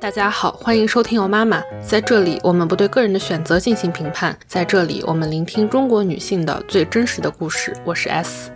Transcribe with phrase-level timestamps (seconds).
[0.00, 1.60] 大家好，欢迎收听《我妈妈》。
[1.86, 7.76] 在这里，我们不对个人的选择进行评判，在这里，我们聆听中国女性的最真实的故事。
[7.84, 8.50] 我是 S。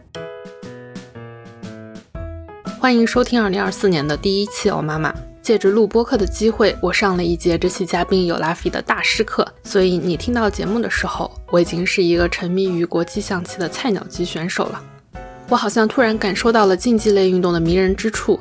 [2.80, 5.12] 欢迎收听二零二四年的第一期《我妈妈》。
[5.42, 14.82] 借着录播课的机会，我上了一节这期嘉宾有拉菲的大师课，所以你听到节目的时候，我已经是一个沉迷于国际象棋的菜鸟级选手了。
[15.50, 18.40] 我好像突然感受到了竞技类运动的迷人之处。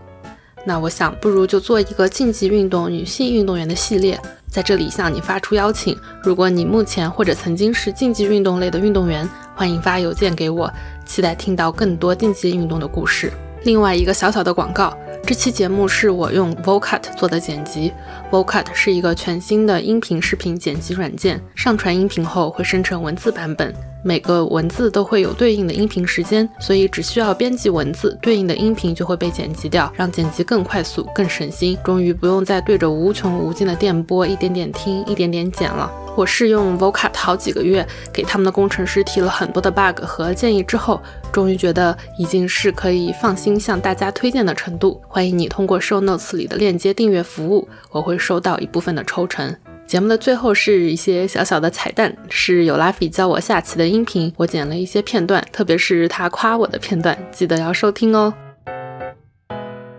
[0.66, 5.98] 那我想，不如就做一个竞技运动女性运动员的系列，在这里向你发出邀请。
[6.24, 10.72] 如果你目前或者曾经是竞技运动类的运动员，欢迎发邮件给我，
[11.06, 13.32] 期待听到更多竞技运动的故事。
[13.64, 17.92] 另外一个小小的广告，这期节目是我用 Vocat 做的剪辑。
[18.32, 23.74] Vocat 是一个全新的音频视频剪辑软件，上传音频后会生成文字版本。
[24.04, 31.78] 每个文字都会有对应的音频时间，所以只需要编辑文字，对应的音频就会被剪辑掉，让剪辑更快速、更省心。
[31.84, 35.92] 终于不用再对着无穷无尽的电波一点点听、一点点剪了。
[36.16, 41.02] 我试用 Vocat 好几个月，给他们的工程师提了很多的 bug 和建议之后，
[41.32, 45.02] 终于觉得已经是可以放心向大家推荐的程度。
[45.08, 49.56] 欢迎你通过 Show Notes 里的链接订阅服务，我会收到一部分的抽成。
[49.86, 58.34] 节目的最后是一些小小的彩蛋，是有拉菲教我下棋的音频，我剪了一些片段，特别是他夸我的片段，记得要收听哦。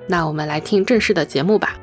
[0.08, 1.78] 那我们来听正式的节目吧。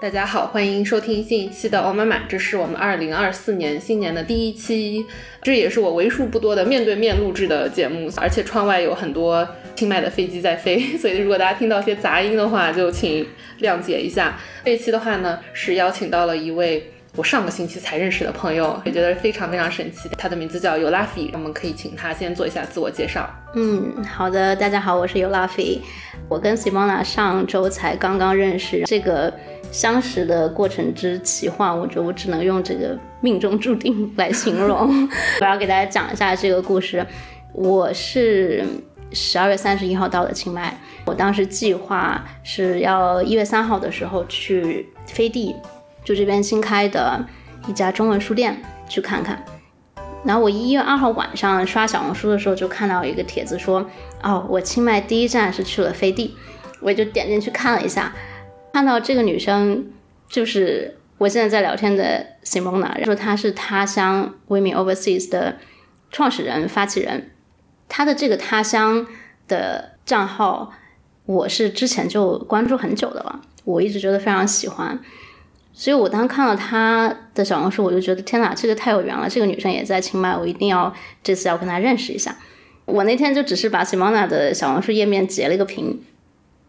[0.00, 5.04] 大家好，欢迎收听新一期的《哦妈妈》，这是我们二零二四年新年的第一期，
[5.42, 9.46] 这也是我为数不多的面对面录制的节目，而且窗外有很多
[9.80, 13.26] 清迈的飞机在飞， 所以如果大家听到一些杂音的话，就请
[13.62, 14.38] 谅解一下。
[14.62, 20.06] 这一期的话呢，是邀请到了一位我上个星期才认识的朋友，也觉得非常非常神奇。
[20.18, 23.26] 他的名字叫尤拉菲，我们可以请他先做一下自我介绍。
[23.54, 25.80] 嗯，好的，大家好，我是尤拉菲，
[26.28, 29.32] 我跟 Simona 上周才刚刚认识，这个。
[29.72, 35.08] 相识的过程之奇幻，我觉得我只能用这个命中注定来形容。
[35.40, 37.06] 我要给大家讲一下这个故事。
[37.52, 38.64] 我是
[39.12, 45.54] 十二月三十一号到的清迈，我当时计划是要一月三号的时候去飞地，
[46.04, 47.24] 就这边新开的
[47.66, 49.44] 一家中文书店去看看。
[50.24, 53.88] 然后我一月二号晚上刷小红书的时候，就看到一个帖子说，
[54.22, 56.36] 哦，我清迈第一站是去了飞地，
[56.80, 58.14] 我就点进去看了一下。
[58.72, 59.90] 看到这个女生，
[60.28, 65.56] 就是我现在在聊天的 Simona，说她是他乡 Women Overseas 的
[66.10, 67.30] 创始人、发起人。
[67.90, 69.06] 他的这个他乡
[69.48, 70.72] 的账号，
[71.26, 74.98] 我是之前就关注很久的了，我一直觉得非常喜欢。
[75.72, 79.28] 所以我当看到他的小红书，我就觉得天哪，这个太有缘了！
[79.28, 82.36] 这个女生也在清迈，我一定要这次要跟她认识一下。
[82.84, 86.02] 我那天就只是把 Simona 的小红书页面截了一个屏。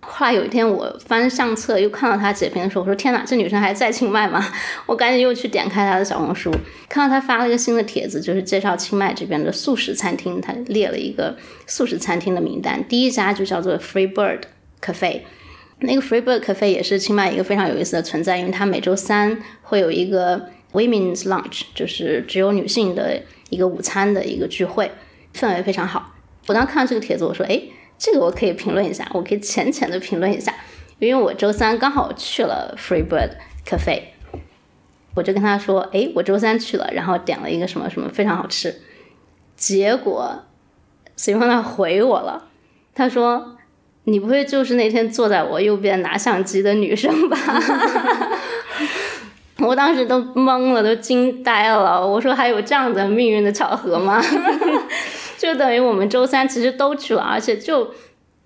[0.03, 4.43] 后来有一天，我翻相册又看到她截屏的时候，我说：“天哪，这女生还在清迈吗？”
[4.87, 6.51] 我赶紧又去点开她的小红书，
[6.89, 10.41] 看到她发了一个新的帖子，就是介绍清迈这边的素食餐厅。
[10.41, 14.41] 她列了一个素食餐厅的名单，第一家就叫做 Free Bird
[14.81, 15.21] Cafe。
[15.79, 24.91] 那个 Free Bird Cafe 也是清迈一个非常有意思的存在，因为它每周三会有一个 Women's Lunch，就是只有女性的一个午餐的一个聚会，
[25.35, 26.15] 氛围非常好。
[26.47, 27.61] 我当时看到这个帖子，我说：“哎。”
[28.03, 30.51] 这个我可以评论一下，我可以浅浅的评论一下，
[30.97, 33.29] 因为我周三刚好去了 Freebird
[33.63, 34.01] Cafe，
[35.13, 38.81] 我就跟他说，哎，我周三去了，然后点了一个什么什么非常好吃，
[39.55, 40.45] 结果
[41.15, 42.45] Simona 回我了，
[42.95, 43.55] 他说，
[44.05, 47.37] 你不会就是那天坐在我右边拿相机的女生吧？
[49.59, 54.19] 我当时都懵了，都惊呆了，我说还有这样的命运的巧合吗？
[55.41, 57.89] 就等于我们周三其实都去了，而且就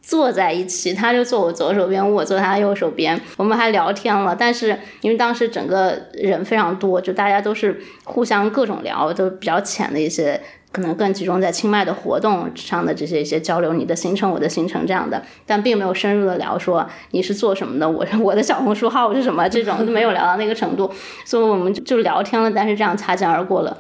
[0.01, 4.33] 坐在一起，他就坐我左手边，我坐他右手边，我们还聊天了。
[4.33, 10.39] 但是因为当时整个人非常多，就大家都是互相各种聊，都比较浅的一些，
[10.71, 20.89] 可能更集中在清迈的活动上的这些一些交流，你的行程，我的行程这样的，但并没有深入的聊说你是做什么的，我我的小红书号是什么，这种没有聊到那个程度，
[21.25, 23.77] 所以我们就聊天了，但是这样擦肩而过了。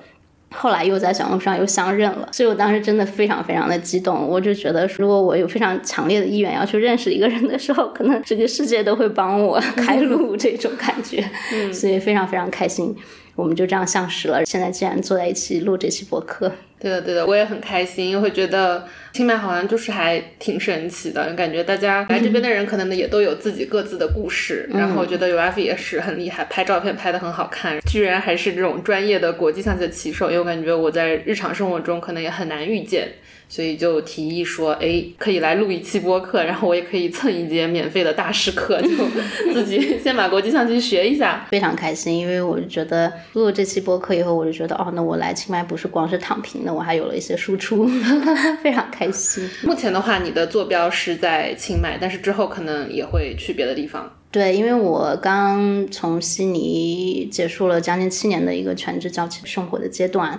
[0.55, 4.27] 后来又在小红书上又相认了，所以我当时真的非常非常的激动。
[4.27, 11.23] 我就觉得，如果我有非常强烈的意愿要去认识一个人的时候，可能这个世界都会帮我 开路，这种感觉。
[11.53, 12.95] 嗯，所以非常非常开心，
[13.35, 14.45] 我们就这样相识了。
[14.45, 16.51] 现在既然坐在一起录这期博客。
[16.85, 33.09] 对的，对的，我也很开心，因为会觉得清迈好像就是还挺神奇的，感觉大家来这边的人可能呢也都有自己各自的故事，然后我觉得 u f 也是很厉害，拍照片拍的很好看，居然还是这种专业的国际象棋的棋手，因为我感觉我在日常生活中可能也很难遇见。
[33.47, 41.45] 所以就提议说，哎，可以来录一期播客，然后我也可以蹭一节免费的大师课，就自己先把国际象棋学一下。
[41.51, 47.87] 非常开心，因为我就觉得录了这期播客以后，我就觉得哦，那我来清迈不是光是躺平的，我还有了一些输出，
[48.61, 49.49] 非常开心。
[49.63, 54.11] 目前的话，你的坐标是在清迈，但是之后可能也会去别的地方。
[54.31, 60.37] 对，因为我刚从悉尼结束了将近七年的一个全职教棋生活的阶段。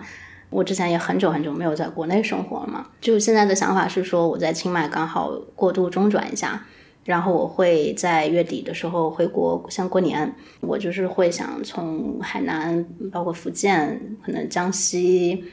[0.57, 6.65] 我之前也很久很久没有在国内生活了嘛，就现在的想法是说我在清迈刚好过渡中转一下，
[7.05, 12.83] 然后我会在月底的时候回国，像过年，我就是会想从海南，
[13.13, 15.45] 包括福建，可能江西，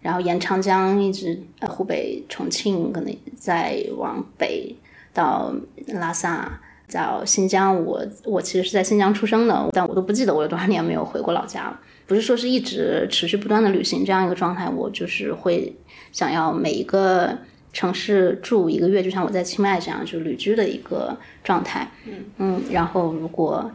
[0.00, 1.38] 然后沿长江一直
[1.68, 4.74] 湖北、重庆，可能再往北
[5.12, 5.52] 到
[5.88, 6.58] 拉萨，
[6.90, 7.84] 到新疆。
[7.84, 11.78] 我我其实是在新疆出生的，但我都不记得我有多少年没有回过老家了。
[12.06, 15.74] 不是说是一直持续不断的旅行这样一个状态，我就是会
[16.12, 17.36] 想要每一个
[17.72, 21.90] 城市住一个月，就像我在清迈这样就旅居的一个状态。
[22.06, 23.70] 嗯嗯，然后如果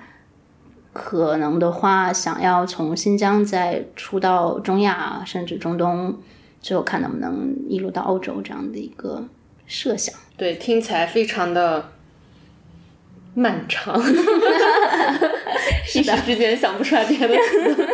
[0.93, 6.17] 可能的话，想要从新疆再出到中亚甚至中东，
[6.61, 9.23] 最后看能不能一路到欧洲这样的一个
[9.67, 10.15] 设想。
[10.35, 11.91] 对，听起来非常的
[13.35, 14.01] 漫长，
[15.95, 17.87] 一时之间想不出来别的词。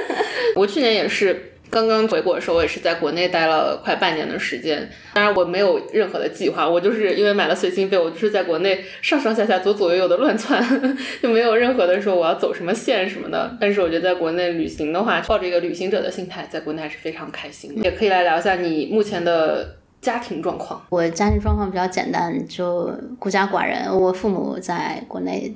[0.57, 4.89] 我去年也是刚刚回国的时候，我也是在国内待了快半年的时间。
[5.13, 10.63] 当然我没有任何的计划，我就是因为买了随心飞，我就是在国内上上下下、左左右右的乱窜，
[11.21, 13.57] 就没有任何的说我要走什么线什么的。
[13.59, 17.77] 但是我觉得在国内旅行的话，抱着一个旅行者的心态，在国内还是非常开心。
[17.83, 20.81] 也可以来聊一下你目前的家庭状况。
[20.89, 22.89] 我家庭状况比较简单，就
[23.19, 23.87] 孤家寡人。
[23.93, 25.53] 我父母在国内，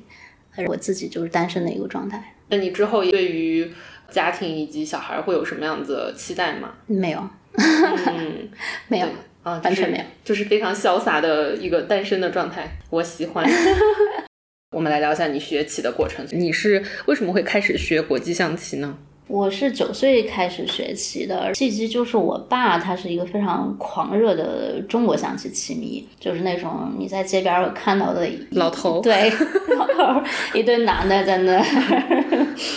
[0.68, 2.36] 我自己就是单身的一个状态。
[2.50, 3.72] 那你之后对于？
[4.12, 6.74] 家庭以及小孩会有什么样子的期待吗？
[6.86, 8.50] 没有，嗯，
[8.88, 9.08] 没有
[9.44, 13.44] 啊，完全没有，就是非常潇洒的一个单身的状态，我喜欢。
[14.76, 18.98] 我们来聊一下你学棋的过程，你是为什么会开始学国际象棋呢？
[19.32, 29.30] 我是九岁开始学棋的，契机就是我爸他是一个非常狂热的中国象棋棋迷，就是那种你在街边看到的老头，对，
[29.78, 30.22] 老头
[30.54, 31.64] 一堆男的在那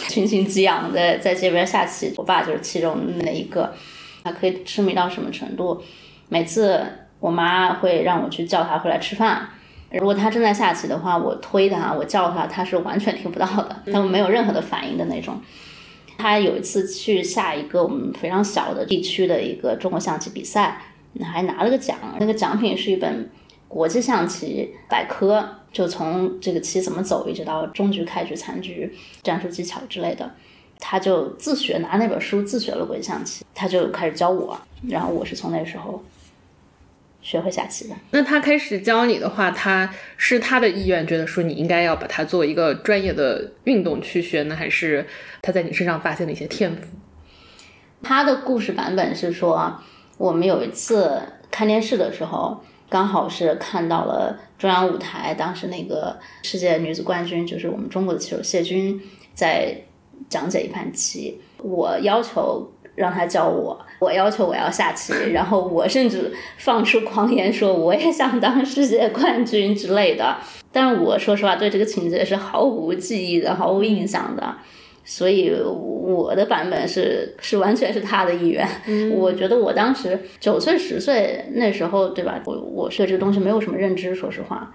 [0.08, 3.74] 群情激昂的在街边下棋，我爸就是其中那一个，
[4.22, 5.82] 他可以痴迷到什么程度？
[6.28, 6.80] 每次
[7.18, 9.48] 我妈会让我去叫他回来吃饭，
[9.90, 15.36] 如果他正在下棋的话，我推他，我叫他，他是完全听不到的，他们没有任何的反应的那种。
[16.18, 20.80] 他有一次去下一个我们非常小的地区的一个中国象棋比赛，
[21.22, 21.96] 还拿了个奖。
[22.18, 23.30] 那个奖品是一本
[23.68, 30.34] 国际象棋百科，就从这个棋怎么走，一直到中局、开局、残局、战术技巧之类的。
[30.78, 34.58] 他就自学拿那本书自学了国际象棋，他就开始教我，
[34.88, 36.02] 然后我是从那时候。
[37.24, 37.94] 学会下棋的。
[38.10, 45.04] 那他开始教你的话，他是他的意愿，觉得说你应该要把它作为一个专业的运动去学呢，还是
[45.40, 46.82] 他在你身上发现了一些天赋？
[48.02, 49.80] 他的故事版本是说，
[50.18, 59.00] 我们有一次看电视的时候，刚好是看到了中央舞台，当时那个世界女子冠军就是我们中国的棋手谢军
[59.32, 59.74] 在
[60.28, 62.70] 讲解一盘棋，我要求。
[62.94, 70.36] 让他教我，我要求我要下棋，然后我甚至放出狂言说我也想当世界冠军之类的。
[70.72, 74.54] 但是我说实话，对这个情节是毫无记忆的，毫无印象的。
[75.06, 78.66] 所以我的版本是是完全是他的意愿。
[79.12, 82.40] 我觉得我当时九岁十岁那时候，对吧？
[82.46, 84.72] 我我对这个东西没有什么认知，说实话，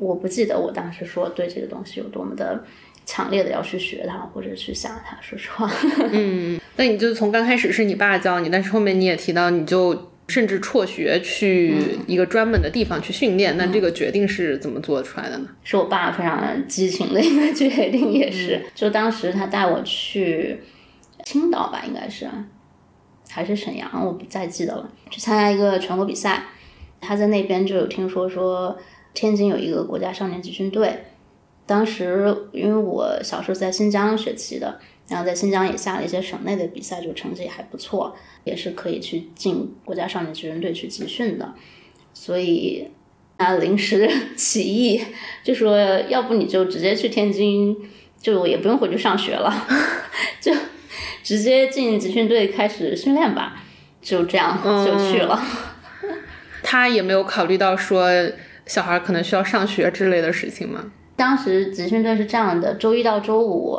[0.00, 2.64] 我不记得我当时说对这个东西有多么的。
[3.10, 5.68] 强烈的要去学它或者去想它，说实话。
[6.12, 11.74] 嗯，那你就从刚开始是你爸教你，但是后面你也提到，你就甚至辍学去
[12.06, 13.56] 一个专门的地方去训练。
[13.56, 15.48] 那这个决定是怎么做出来的呢？
[15.64, 18.62] 是我爸非常激情的一个决定，也是。
[18.76, 20.60] 就当时他带我去
[21.24, 22.28] 青岛吧，应该是
[23.28, 24.88] 还是沈阳，我不再记得了。
[25.10, 26.44] 去参加一个全国比赛，
[27.00, 28.78] 他在那边就有听说说
[29.12, 31.02] 天津有一个国家少年集训队。
[31.70, 41.54] 当时因为我小时候在新疆学习的，然后在新疆也下了一些省内的比赛，就成绩也还不错，也是可以去进国家少年集训队去集训的。
[42.12, 42.88] 所以
[43.36, 45.00] 啊临时 起意
[45.44, 47.76] 就说，要不你就直接去天津，
[48.20, 49.54] 就也不用回去上学了，
[50.42, 50.52] 就
[51.22, 53.62] 直接进集训队开始训练吧。
[54.02, 55.40] 就这样就去了。
[56.64, 58.10] 他也没有考虑到说
[58.66, 60.90] 小孩可能需要上学之类的事情吗？
[61.20, 63.78] 当时集训队是这样的，周一到周五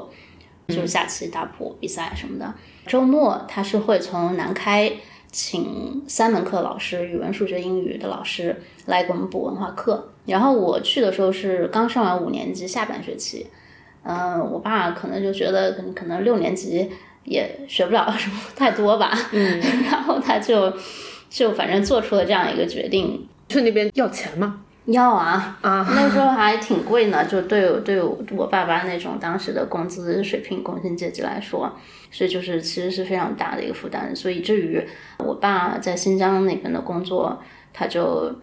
[0.68, 2.54] 就下棋、打谱、比赛什么的。
[2.86, 4.94] 周末他是会从南开
[5.32, 8.56] 请三门课老师，语文、数学、英语的老师
[8.86, 10.12] 来给我们补文化课。
[10.28, 13.48] 然后我去的时候是刚上完五年级下半学期，
[14.04, 16.88] 嗯，我爸可能就觉得可能可能六年级
[17.24, 20.72] 也学不了什么太多吧，嗯， 然后他就
[21.28, 23.28] 就反正做出了这样一个决定。
[23.50, 24.62] 去那边要钱吗？
[24.86, 31.72] 要啊啊，那时候还挺贵呢，就对对我爸爸那种当时的工资水平、工薪阶级来说，
[32.10, 34.16] 所以就是其实是非常大的一个负担。
[34.16, 34.84] 所以至于
[35.20, 37.40] 我爸在新疆那边的工作，
[37.72, 38.34] 他就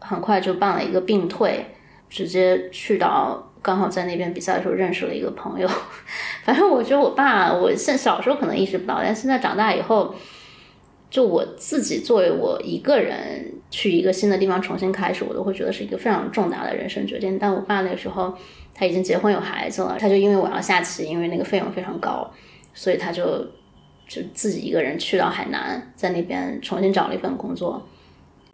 [0.00, 1.64] 很快就办了一个病退，
[2.10, 5.68] 直接去到刚好在那边比赛的时候认识了一个朋友。
[6.44, 10.12] 反正我觉得我爸，我现小时候可能意识不到，但现在长大以后。
[11.10, 17.36] 就我自己作为我一个人去一个新的地方重新开始，我都会觉得是一个非常重大的人生决定。
[17.36, 18.32] 但我爸那个时候
[18.72, 22.30] 他已经结婚有孩子了，他就因为我要下棋，因为那个费用非常高，
[22.72, 23.44] 所以他就
[24.06, 27.84] 就自己一个人去到海南，在那边重新找了一份工作。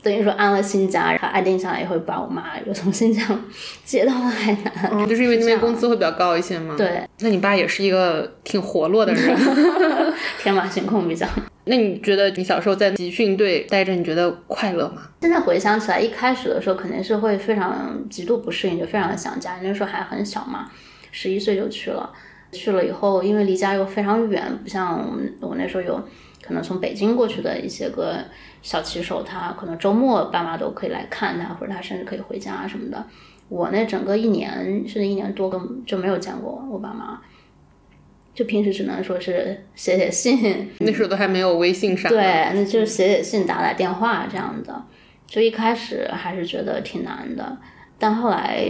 [0.03, 3.45] 等于说安了新家，然后安定下来以后，把我妈又从新疆
[3.85, 6.75] 接到了海南，就是因为那边工资会比较高一些吗？
[6.77, 9.37] 对，那你爸也是一个挺活络的人，
[10.41, 11.27] 天马行空比较。
[11.65, 15.03] 那你觉得你小时候在集训队待着，你觉得快乐吗？
[15.21, 19.59] 现在回想起来，一开始的时候肯定是会非常极度不适应，就非常的想家。
[19.63, 20.71] 那时候还很小嘛，
[21.13, 22.11] 十一岁就去了，
[22.53, 25.07] 去了以后，因为离家又非常远，不像
[25.43, 26.03] 我那时候有
[26.43, 28.25] 可能从北京过去的一些个。
[28.63, 33.05] 小骑手他可能周末爸妈都可以来看他，或者他甚至可以回家什么的。
[33.49, 37.21] 我那整个一年甚至一年多根本就没有见过我爸妈，
[38.35, 40.71] 就平时只能说是写写信。
[40.79, 42.09] 那时候都还没有微信啥。
[42.09, 42.21] 对，
[42.55, 44.85] 那就是写写信、打打电话这样的。
[45.27, 47.57] 就一开始还是觉得挺难的，
[47.99, 48.65] 但后来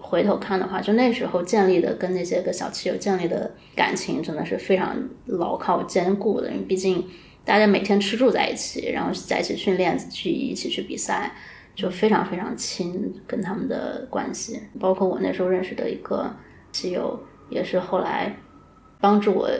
[0.00, 7.04] 回头看的话，就那时候建立的跟那些个小骑友建立的感情真的是非常牢靠坚固的，因为毕竟。
[7.44, 11.30] 大家每天吃住在一起，然后在一起训练，去一起去比赛，
[11.74, 14.58] 就非常非常亲，跟他们的关系。
[14.80, 16.34] 包括我那时候认识的一个
[16.72, 18.34] 棋友，也是后来
[18.98, 19.50] 帮助我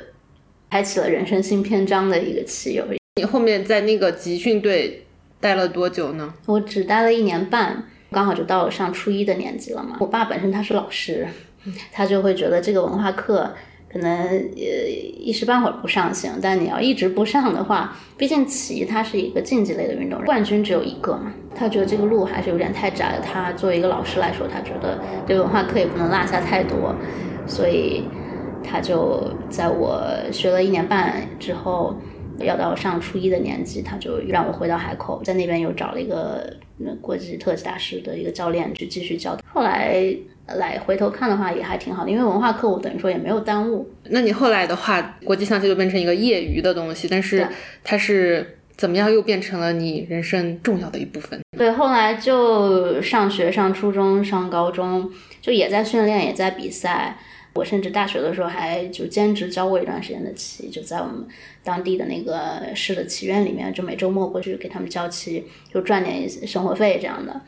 [0.70, 2.84] 开启了人生新篇章的一个棋友。
[3.16, 5.06] 你后面在那个集训队
[5.38, 6.34] 待了多久呢？
[6.46, 9.98] 我只待了一年半，刚好就到上初一的年纪了嘛。
[10.00, 11.28] 我爸本身他是老师，
[11.92, 13.54] 他就会觉得这个文化课。
[13.94, 21.32] 可能呃一时半会儿不上行，但你要一直不上的话，毕竟棋它是一个竞技类的运动，冠军只有一个嘛。
[21.54, 23.20] 他觉得这个路还是有点太窄。
[23.22, 24.98] 他作为一个老师来说，他觉得
[25.28, 26.92] 这个文化课也不能落下太多，
[27.46, 28.02] 所以
[28.64, 31.94] 他就在我学了一年半之后，
[32.40, 36.52] 要到上初一的年纪，他就让我回到海口，在那边又找了一个
[37.00, 39.38] 国际特级大师的一个教练去继续教。
[39.52, 40.12] 后来。
[40.46, 43.90] 来回头看的话也还挺好的，因为文化课我等于说也没有耽误。
[44.10, 47.46] 那你后来的话，国际象棋就变成一个业余的东西，但是
[47.82, 51.40] 它是怎么样又变成了你人生重要的一部分？
[51.56, 55.10] 对，后来就上学、上初中、上高中，
[55.40, 57.16] 就也在训练，也在比赛。
[57.54, 61.24] 我甚至大学的时候还就兼职教过一段时间的棋，就在我们
[61.62, 67.40] 当地的那个市的棋院里面，就每周末过去给他们教棋，就赚点一些生活费这样的，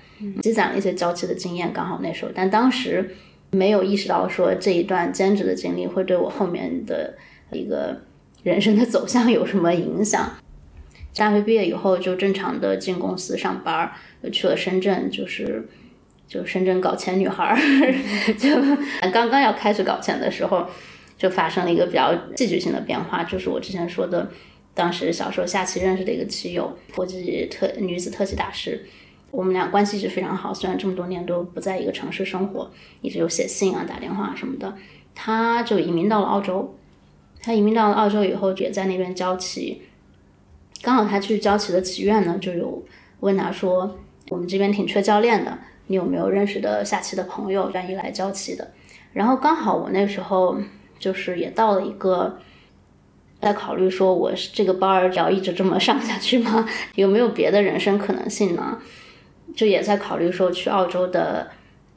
[0.43, 1.73] 积攒了一些教棋的经验。
[1.73, 3.17] 刚好那时候，但当时
[3.51, 7.17] 没有意识到说这一段兼职的经历会对我后面的
[7.51, 8.03] 一个
[8.45, 10.35] 人生的走向有什么影响。
[11.17, 13.91] 大学毕业以后就正常的进公司上班，
[14.23, 15.67] 又去了深圳，就是。
[16.29, 17.57] 就深圳搞钱女孩儿，
[18.37, 18.51] 就
[19.11, 20.67] 刚刚要开始搞钱的时候，
[21.17, 24.29] 就发生了一个比较戏剧性的变化，就是我之前说的，
[24.75, 28.85] 当时小时候下棋认识的一个棋友，国际特女子特级大师，
[29.31, 32.71] 我们俩关系一直非常好，虽然这么多年都不在一个城市生活，
[33.03, 34.75] 一直有写信啊、打电话什么的。
[35.15, 36.77] 他就移民到了澳洲，
[37.41, 39.83] 他移民到了澳洲以后，也在那边教棋。
[40.83, 42.85] 刚好他去教棋的棋院呢，就有
[43.21, 45.57] 问他说，我们这边挺缺教练的。
[45.87, 48.69] 你有没有认识的下棋的朋友愿意来教棋的？
[49.13, 50.59] 然后刚好我那时候
[50.99, 52.39] 就是也到了一个
[53.41, 56.69] 在考虑说，我这个班儿要一直这么上下去吗？
[56.97, 58.79] 有没有别的人生可能性呢？
[59.55, 61.49] 就也在考虑说去澳洲的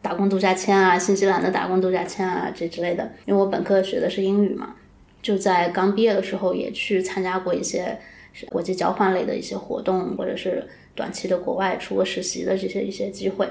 [0.02, 3.12] 打工度假签啊，新西兰的打工度假签啊这之类的。
[3.26, 4.76] 因为我本科学的是英语嘛，
[5.22, 8.00] 就在刚毕业的时候也去参加过一些
[8.48, 10.66] 国际交换类的一些活动，或者是
[10.96, 13.50] 短期的国外出国实习的这些一些机会。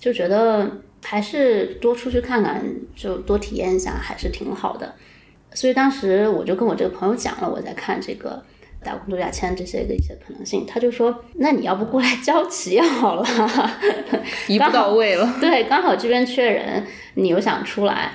[0.00, 0.68] 就觉得
[1.04, 2.64] 还是多出去看看，
[2.96, 4.94] 就多体验一下，还是挺好的。
[5.52, 8.42] 所以当时我就跟我这个朋友讲了，我在看这个
[8.82, 10.64] 打工度假签这些的一些可能性。
[10.66, 13.24] 他就说：“那你要不过来交齐好了，
[14.48, 18.12] 一步到位了。”对，刚好这边缺人，你又想出来。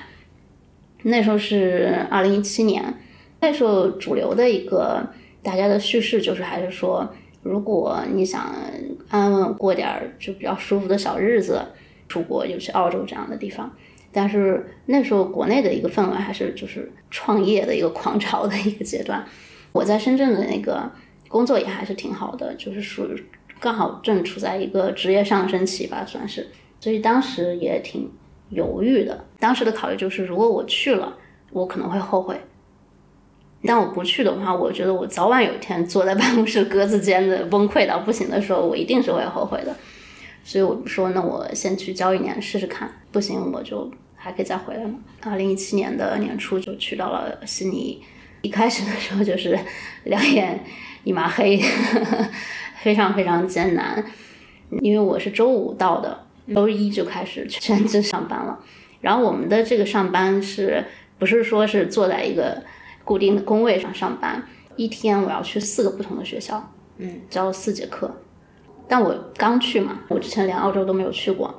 [1.02, 2.82] 那时候是二零一七年，
[3.40, 5.06] 那时候主流的一个
[5.42, 7.14] 大家的叙事就是还是说
[7.48, 8.52] 如果你想
[9.08, 11.62] 安稳稳过点儿就比较舒服的小日子，
[12.08, 13.70] 出国就去澳洲这样的地方。
[14.12, 19.24] 但是那时候国内的一个氛围还是就是创业的一个狂潮的一个阶段。
[19.72, 20.90] 我在深圳的那个
[21.28, 23.24] 工作也还是挺好的，就是属于
[23.60, 26.46] 刚好正处在一个职业上升期吧，算是。
[26.80, 28.10] 所以当时也挺
[28.50, 29.24] 犹豫的。
[29.38, 31.16] 当时的考虑就是，如果我去了，
[31.52, 32.40] 我可能会后悔。
[33.66, 39.74] 但我不去的话，我觉得我早晚有一天坐在办公室格子间的崩溃到不行的时候，我一定是会后悔的。
[40.44, 44.98] 所以我说，那我先去教一年试试看，不行我就还可以再回来嘛。
[45.22, 48.00] 二零一七年的年初就去到了悉尼，
[48.42, 49.58] 一开始的时候就是
[50.04, 50.64] 两眼
[51.02, 51.60] 一抹黑，
[52.80, 54.04] 非常非常艰难。
[54.82, 58.58] 因为我是周五到的，周一就开始全职上班了。
[59.00, 60.84] 然后我们的这个上班是
[61.18, 62.62] 不是说是坐在一个
[63.06, 64.42] 固定的工位上上班？
[64.74, 68.14] 一天我要去四个不同的学校，嗯，教四节课。
[68.86, 71.54] 但我刚去嘛，我之前连澳洲都没有去过，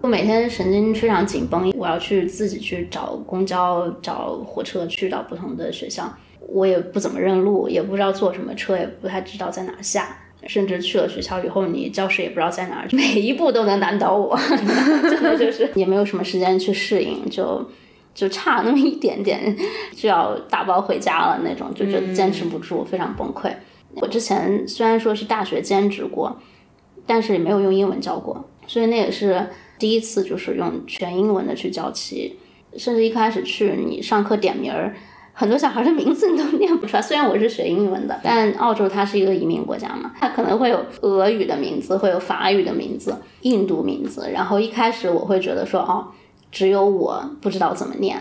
[0.00, 6.08] 我每天神经非常紧绷，我要去自己去找公交、找火车去到不同的学校，
[6.46, 14.38] 我也不怎么认路，也不知道坐什么车，也不太知道在哪下，甚至去了学校以后，你教室也不知道在哪儿，每一步都能难倒我，
[15.10, 17.68] 真的就是也没有什么时间去适应，就。
[18.14, 19.56] 就差那么一点点，
[19.94, 23.50] 就要打包回家了那种，就觉得坚持不住，非常崩溃。
[23.94, 26.36] 我之前虽然说是大学兼职过，
[27.06, 29.48] 但是也没有用英文教过，所以那也是
[29.78, 32.38] 第一次，就是用全英文的去教起。
[32.76, 34.94] 甚至一开始去你上课点名儿，
[35.32, 37.02] 很多小孩的名字你都念不出来。
[37.02, 44.30] 虽然我是学英文的，但澳洲它是一个移民国家嘛，它可能会有俄语的名字，会有法语的名字，印度名字。
[44.32, 46.06] 然后一开始我会觉得说，哦。
[46.50, 48.20] 只有我不知道怎么念，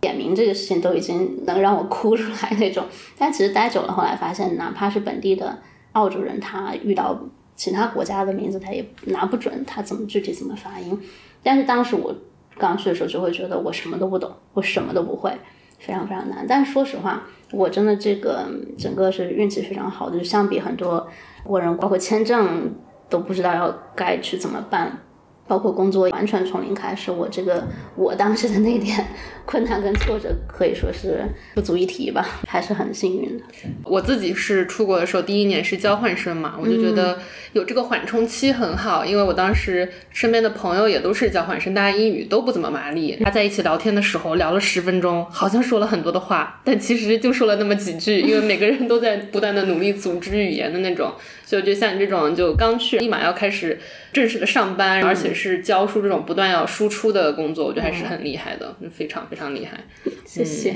[0.00, 2.84] 点名这个事情都已经能让我哭出来那种。
[3.16, 5.58] 但其实待久了，后来发现，哪怕是本地的
[5.92, 7.18] 澳洲人，他遇到
[7.54, 11.00] 其他国家的名字，他也拿不准他怎么具体怎么发音。
[11.42, 12.14] 但是当时我
[12.58, 15.30] 刚去的时候，就会觉得我什么都不懂，我什么都不会，
[15.78, 16.44] 非常非常难。
[16.48, 21.06] 但是说实话，我真的这个整个是运气非常好的，就相比很多
[21.44, 22.74] 国人，包括签证
[23.08, 24.98] 都不知道要该去怎么办。
[25.46, 29.06] 包括工作完全从零开始，我这个我当时的那点
[29.44, 31.22] 困难跟挫折可以说是
[31.54, 33.44] 不足一提吧，还是很幸运的。
[33.84, 37.18] 我自己是出国的时候第一年是交换生嘛，我就觉得
[37.52, 51.12] 有这个缓冲期很好，因为我当时身边的朋友也都是交换生，大家英语都不怎么麻利，大家在一起聊天的时候聊了十分钟，好像说了很多的话，但其实就说了那么几句，因为每个人都在不断的努力组织语言的那种。
[51.44, 53.78] 所以我觉得像你这种就刚去，立马要开始
[54.14, 59.78] 正式的上班，而且是教书这种不断要输出的工作，我觉得还是很厉害的，非常非常厉害。
[60.24, 60.74] 谢谢。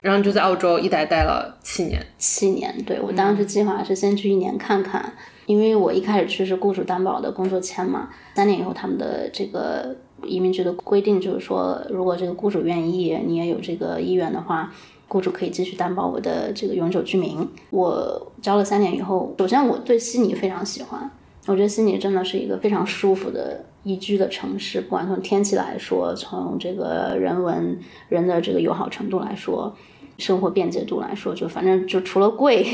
[0.00, 2.04] 然后就在澳洲一待待了七年。
[2.16, 5.12] 七年，对我当时计划是先去一年看看，
[5.44, 14.72] 因为我一开始去是雇主担保的工作签嘛，三年以后他们的这个移民局的规定就是说，如果这个雇主愿意，你也有这个意愿的话。
[15.10, 17.38] 雇主可以继续担保我的这个永久居民。
[17.70, 21.10] 我交了三年以后，首先我对悉尼非常喜欢，
[21.48, 29.74] 我觉得悉尼真的是一个非常舒服的宜居的城市，不管从天气来说，从这个人文人的这个友好程度来说，
[30.18, 32.66] 生活便捷度来说，就反正就除了贵，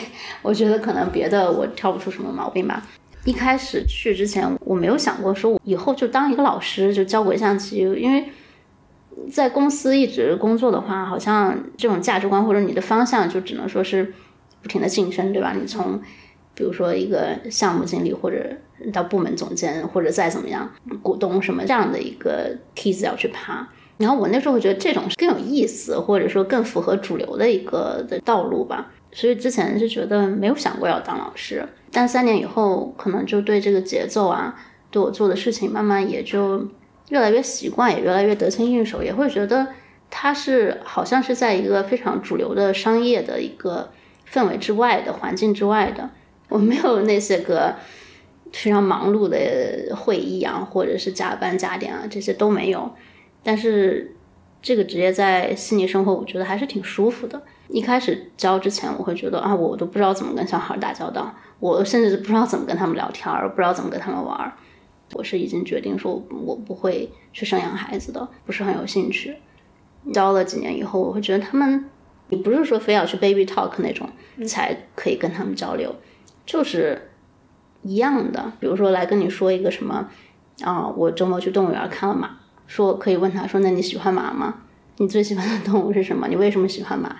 [0.42, 2.86] 我觉得可能别的我挑不出什么毛病吧。
[3.24, 8.24] 一开始去之前，我没有想过说我以后就当一个老师就教鬼象棋，因为。
[9.30, 14.12] 在公司一直工作的话，好像这种价值观或者你的方向就只能说是
[14.60, 15.54] 不停的晋升，对吧？
[15.58, 16.02] 你从
[16.54, 18.44] 比如说一个项目经理，或者
[18.92, 20.70] 到部门总监，或者再怎么样，
[21.02, 23.68] 股东什么这样的一个梯子要去爬。
[23.98, 28.92] 然后我那时候会觉得这种是更有意思，或者说更符合主流的一个的道路吧。
[29.12, 34.54] 所以之前是觉得没有想过要当老师，但三年以后，可能就对这个节奏啊，
[34.90, 36.66] 对我做的事情，慢慢也就。
[37.10, 39.66] 越来越习惯，也越来越得心应手，也会觉得
[40.08, 43.90] 他是好像是在一个非常主流的商业的一个
[44.32, 46.08] 氛围之外的环境之外的。
[46.48, 47.74] 我没有那些个
[48.52, 52.90] 非常忙碌的会议啊，或者是加班加点啊，这些都没有。
[53.42, 54.14] 但是
[54.62, 57.42] 这个职业在悉尼生活，我觉得还是挺舒服的。
[57.68, 64.52] 一开始教之前，我会觉得啊，我都不知道怎么跟小孩打交道，我甚至不知道怎么跟他们聊天，不知道怎么跟他们玩。
[65.12, 69.36] 我是已经决定说，我不会去生养孩子的，不是很有兴趣。
[70.12, 71.88] 教了几年以后，我会觉得他们，
[72.28, 74.08] 你不是说非要去 baby talk 那种
[74.46, 75.94] 才可以跟他们交流，
[76.46, 77.10] 就是
[77.82, 78.52] 一样的。
[78.60, 80.08] 比如说来跟你说一个什么
[80.62, 82.30] 啊，我周末去动物园看了马，
[82.66, 84.54] 说可以问他说，那你喜欢马吗？
[84.98, 86.28] 你最喜欢的动物是什么？
[86.28, 87.16] 你为什么喜欢马？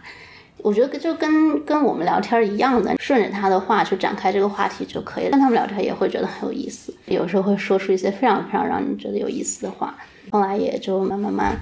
[0.58, 5.32] 我觉得就跟跟我们聊天一样的，顺着他的话去展开这个话题就可以了。
[5.32, 9.94] 跟他们聊天也会觉得很有意思，有时候会说出一些非常非常让你觉得有意思的话。
[10.30, 11.54] 后来也就慢慢慢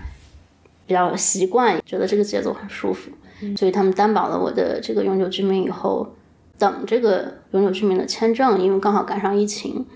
[0.86, 3.10] 比较习惯，觉得这个节奏很舒服。
[3.56, 6.14] 所以他们担保了我的这个永久居民以后，
[6.58, 9.86] 等这个永久居民的签证，因为刚好赶上疫情，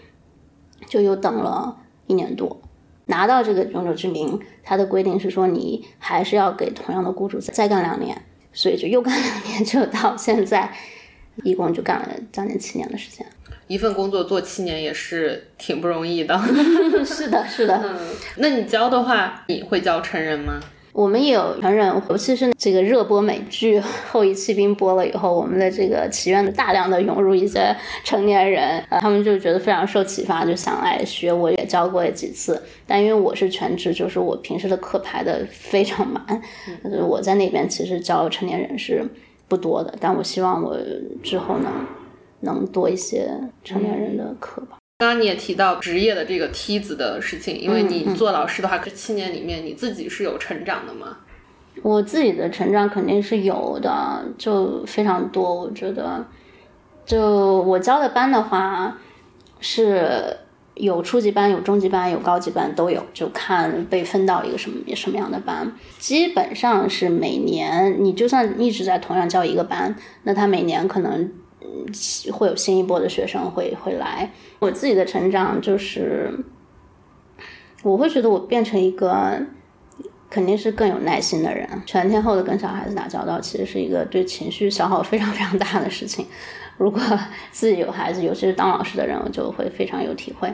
[0.87, 2.61] 就又等了一年多。
[3.07, 8.21] 拿到这个永久居民，它的规定是说你还是要给同样的雇主再干两年。
[8.53, 10.75] 所以就又干两年，就 到现在，
[11.45, 13.27] 一共就干了将近七年的时间。
[13.67, 16.41] 一份工作做七年也是挺不容易的。
[17.05, 17.79] 是的，是的。
[17.85, 20.59] 嗯，那你教的话，你会教成人吗？
[20.97, 23.79] 我们也有成人，尤其是这个热播美剧
[24.11, 31.31] 《后羿弃兵》播了以后，我们的这个祈愿大量的涌入一些成年人，他们就觉得非常受启发，就想来学。
[31.31, 36.25] 我也教过几次，但因为我是全职，就是我平时的课排的非常满，
[37.07, 39.07] 我在那边其实教成年人是
[39.49, 39.95] 不多的。
[40.01, 40.79] 但我希望我
[41.23, 41.71] 之后能
[42.41, 43.31] 能多一些
[43.63, 44.79] 成年人的课吧。
[44.99, 51.19] 刚刚你也提到职业的这个梯子的事情，因为你做老师的话，这七年里面你自己是有成长的吗？
[51.83, 55.55] 我自己的成长肯定是有的，就非常多。
[55.55, 56.25] 我觉得，
[57.05, 58.97] 就我教的班的话，
[59.61, 60.35] 是
[60.73, 65.71] 有初级班、有中级班、有高级班都有，就看被分到一个什么什么样的班。
[65.99, 71.31] 基本上是每年，你就算一直在同样教一个班，那他每年可能。
[72.33, 74.31] 会有新一波的学生会会来。
[74.59, 76.33] 我自己的成长就是，
[77.83, 79.41] 我会觉得我变成一个
[80.29, 81.69] 肯定是更有耐心的人。
[81.87, 86.27] 全天候的跟小孩子打交道，其实是一个对情绪消耗非常非常大的事情。
[86.79, 87.01] 如果
[87.53, 90.53] 自己有孩子，尤其是当老师的人，我就会非常有体会。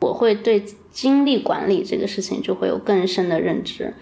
[0.00, 3.92] 我会对精力管理这个事情就会有更深的认知，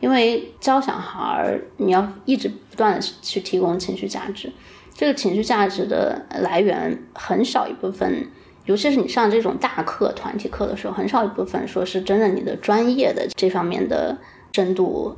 [0.00, 4.50] 因为教小孩你要一直不断的去提供情绪价值。
[4.94, 8.28] 这个情绪价值的来源很少一部分，
[8.64, 14.16] 尤其是你上这种大课、团体课的时候，很少一部分说是真的你的专业的这方面的
[14.52, 15.16] 深度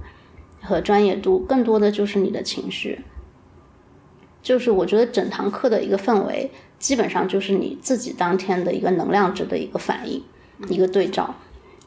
[0.62, 3.00] 和专业度，更多的就是你的情绪。
[4.42, 10.22] 就是我觉得整堂课的一个氛围，基本上就是你自己当天的一个能量值的一个反应，
[10.68, 11.34] 一个对照。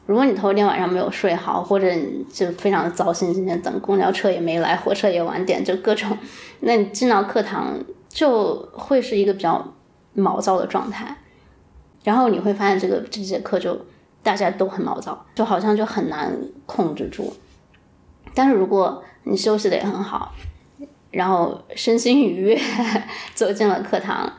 [0.06, 6.18] 如果你头一天晚上没有睡好，或者你就非常的糟心，今天等公交车也没来，火车也晚点，就各种，
[6.60, 9.74] 那你进到课堂就会是一个比较
[10.14, 11.16] 毛躁的状态。
[12.04, 13.78] 然后你会发现，这个这节课就
[14.22, 17.32] 大家都很毛躁，就好像就很难控制住。
[18.34, 20.32] 但是如果你休息的也很好，
[21.10, 22.58] 然后身心愉悦
[23.34, 24.32] 走进了课堂，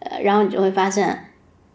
[0.00, 1.26] 呃，然后你就会发现。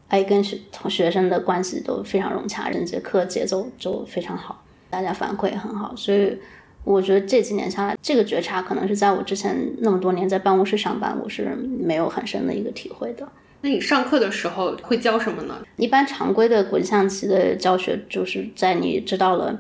[0.08, 6.40] 哎，跟学同学生的关系都非常融洽，这节课节奏就非常好，大家反馈也很好，所以
[6.86, 13.28] 我觉得这几年下来，这个觉察可能是在我之前那么多年在办公室上班，我是没有很深的一个体会的。
[13.62, 15.62] 那你上课的时候会教什么呢？
[15.76, 19.60] 一般常规的国际象棋的教学，就是在你知道了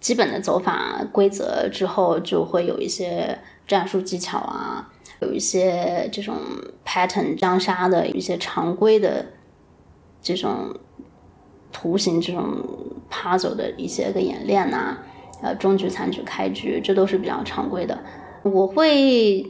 [0.00, 6.36] 基本的走法规则之后，就会有一些战术技巧啊，有一些这种
[6.84, 9.24] pattern 江杀的一些常规的。
[10.20, 10.74] 这种
[11.72, 12.44] 图形、这种
[13.08, 14.98] puzzle 的一些个演练呐，
[15.42, 17.98] 呃，中局、残局、开局，这都是比较常规的。
[18.42, 19.46] 我会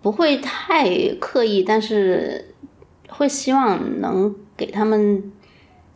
[0.00, 0.88] 不会太
[1.20, 2.54] 刻意，但是
[3.08, 5.32] 会希望能给他们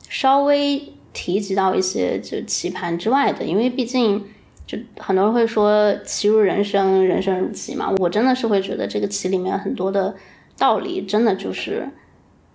[0.08, 4.24] 稍微提及到一些就棋盘之外的，因为毕竟
[4.66, 7.92] 就很多人会说“棋如人生，人生如棋”嘛。
[7.98, 10.14] 我真的是会觉得这个棋里面很多的
[10.58, 11.88] 道理，真的就是。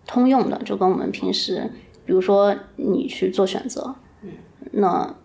[0.07, 1.61] 通用的，就跟我们平时，
[2.05, 3.95] 比如说你去做选择，
[4.71, 5.15] 那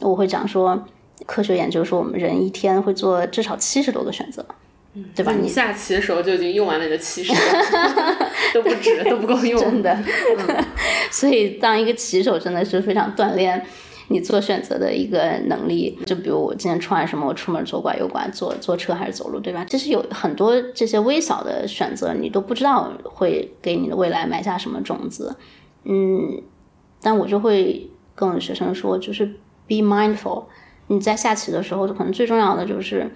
[0.00, 0.84] 我会讲说，
[1.26, 4.44] 科学研究说我们人一天会做至少七十多个选择，
[5.14, 5.32] 对吧？
[5.32, 7.32] 你下棋的时候就已经用完了你的七十，
[8.54, 9.96] 都不止，都不够用，真的。
[11.10, 13.64] 所以当一个棋手真的是非常锻炼。
[14.08, 19.64] 你做选择的一个能力，就比如我今天穿什么，我出门左拐右拐，坐坐车还是走路，对吧？
[19.64, 25.34] 其实有很多这些微小的选择，你都不知道会给你的未来埋下什么种子。
[25.84, 26.42] 嗯，
[27.00, 29.24] 但我就会跟我的学生说，就是
[29.66, 30.44] be mindful。
[30.88, 33.10] 你在下棋的时候，可能最重要的就是，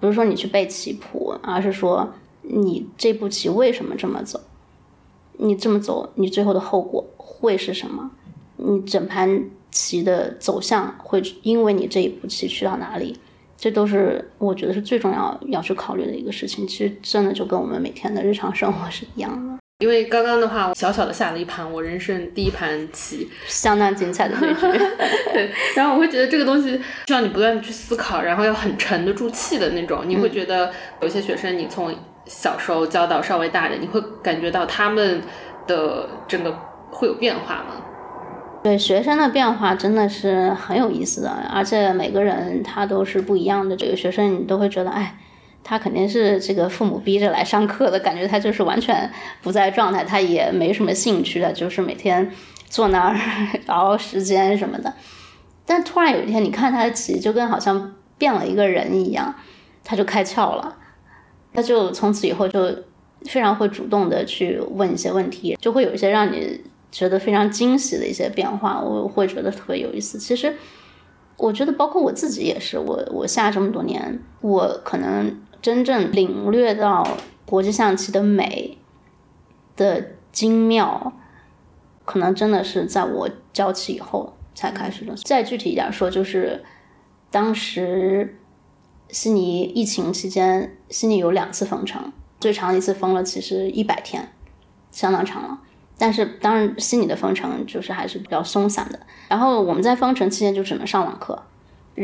[0.00, 4.40] 不是说你去背棋谱，而是说你这步棋为什么这么走？
[5.38, 8.10] 你这么走，你最后的后果会是什么？
[8.56, 9.44] 你整盘。
[9.74, 13.18] 棋的走向会因为你这一步棋去到哪里，
[13.56, 16.64] 这都是我觉得是最重要要去考虑的一个事情。
[16.64, 19.58] 其实真的就跟我们每天的日常生活是一样的。
[19.80, 24.60] 因为刚刚的话，小小的下了一盘我人生第一盘棋，相当精彩的对局。
[25.34, 30.04] 对，然后我会觉得这个东西需要你不断的去思考，然后要很沉得住气的那种。
[30.06, 31.92] 你会觉得有些学生，你从
[32.24, 35.20] 小时候教到稍微大人，你会感觉到他们
[35.66, 36.56] 的整个
[36.90, 37.82] 会有变化吗？
[38.62, 43.76] 对学生的变化真的是很有意思的，而且每个人他都是不一样的。
[43.76, 45.16] 这个学生你都会觉得，哎。
[45.64, 49.10] 他肯定是这个父母逼着来上课的感觉，他就是完全
[49.42, 52.30] 不在状态，他也没什么兴趣的，就是每天
[52.68, 53.18] 坐那儿
[53.66, 54.92] 熬时间什么的。
[55.64, 59.34] 但突然有一天，你看他的棋，就跟好像变了一个人一样，
[59.82, 60.76] 他就开窍了，
[61.54, 62.70] 他就从此以后就
[63.24, 66.60] 非常会主动的去问一些问题，就会有一些让你
[66.92, 70.18] 觉得非常惊喜的一些变化，我会觉得特别有意思。
[70.18, 70.54] 其实
[71.38, 75.40] 我觉得，包括我自己也是，我我下这么多年，我可能。
[75.64, 78.76] 真正领略到国际象棋的美
[79.74, 81.14] 的精妙，
[82.04, 85.14] 可能真的是在我教棋以后才开始的。
[85.24, 86.62] 再具体一点说，就是
[87.30, 88.38] 当时
[89.08, 94.28] 悉尼疫情期间，悉尼有两次封城，最长一次封了其实一百天，
[94.90, 95.58] 相当长了。
[95.96, 99.00] 但是当然，悉尼的封城就是还是比较松散的。
[99.30, 101.42] 然后我们在封城期间就只能上网课，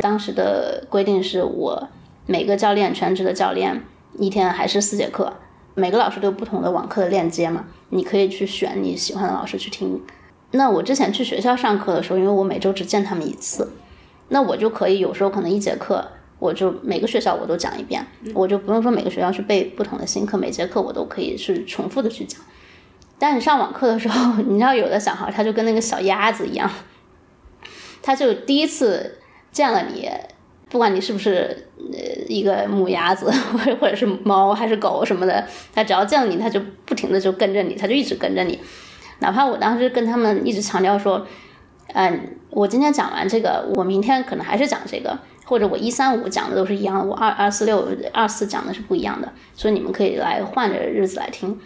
[0.01, 1.87] 当时的规定是我。
[2.27, 3.83] 每个教练全职的教练
[4.19, 5.33] 一天还是四节课，
[5.75, 10.01] 每个老师都有不同的网课的链接嘛，你可以去选你喜欢的老师去听。
[10.53, 13.73] 那我之前去学校上课的时候，因为我每周只见他们一次，
[14.29, 16.07] 那我就可以有时候可能一节课
[16.39, 18.05] 我就每个学校我都讲一遍，
[18.35, 22.41] 我就不用说每个学校去背不同的新课，每节课我都可以是重复的去讲。
[23.19, 26.69] 但你上网课的时候，你知道有的小孩他就跟那个小鸭子一样，
[28.03, 29.19] 他就第一次
[29.53, 30.09] 见了你。
[30.71, 38.59] 不管你是不是呃一个母鸭子， 或或者是猫还是狗什么的，它只要见到你，它就不停的就跟着你，它就一直跟着你。
[39.19, 41.27] 哪怕我当时跟他们一直强调说，
[41.93, 51.61] 嗯，我今天讲完这个，我明天可能还是讲这个，或者我一三五讲的都是一样的，我二二四六二四讲的是不一样的，所以你们可以来换着日子来听。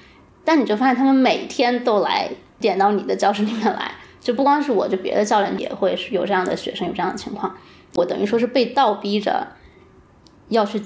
[0.44, 7.54] 但你就发现他们每天都来点到你的教室里面来，就不光是我，就别的教练也会是有这样的学生，有这样的情况。
[7.94, 9.46] 我等于说是被倒逼着
[10.48, 10.82] 要去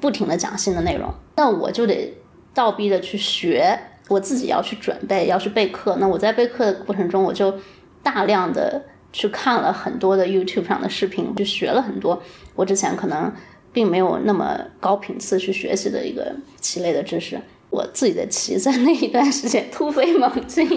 [0.00, 2.14] 不停的讲新的内容，那我就得
[2.52, 5.96] 倒逼着去学，我自己要去准备，要去备课。
[5.98, 7.54] 那我在备课的过程中，我就
[8.02, 12.22] 大量的去看了很多的 YouTube 上的视频，就学了很多
[12.54, 13.32] 我之前可能
[13.72, 17.40] 并没有那么高频次去学习的一个棋类的知识。
[17.72, 20.68] 我自己的棋在那一段时间突飞猛进，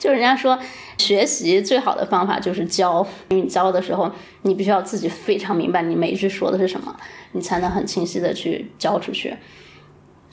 [0.00, 0.58] 就人家说。
[0.98, 4.08] 学习最好的方法就是教，因为你教的时候，
[4.42, 6.94] 你必须要自己非常明白你每一句说的是什么，
[7.32, 9.34] 你才能很清晰的去教出去。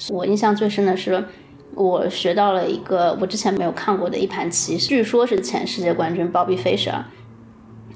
[0.10, 1.26] 我印象最深的是，
[1.74, 7.02] 我学到了一个我之前没有看过的一盘棋，据说是前世界冠军 Bobby Fischer，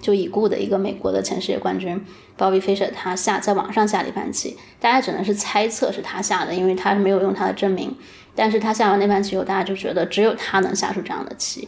[0.02, 2.04] 就已故的一个美国的前世界冠军
[2.38, 7.96] Bobby Fisher 他下在网上下了一盘棋，大家只能是猜测是他下的，因为他是没有用他的真名，
[8.36, 11.68] 但是他下完那盘棋以后，大家就觉得只有他能下出这样的棋。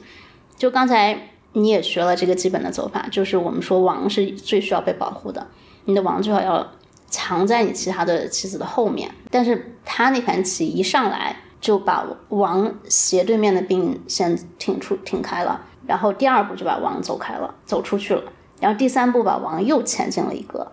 [0.58, 5.48] 就刚才你也学了这个基本的走法，就是我们说王是最需要被保护的，
[5.86, 6.72] 你的王最好要
[7.08, 9.12] 藏在你其他的棋子的后面。
[9.30, 18.24] 但是他那盘棋一上来就把王斜对面的兵先挺出挺开了，然后第二步就把王走开了，走出去了，
[18.60, 20.72] 然后第三步把王又前进了一个，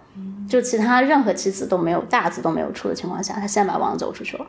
[0.48, 4.46] 就其他任何棋子都没有大子都没有出的情况下，他先把王走出去了。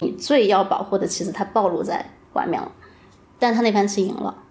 [0.00, 2.70] 你最要保护的棋子他暴露在外面了，
[3.38, 4.42] 但他那盘棋赢了。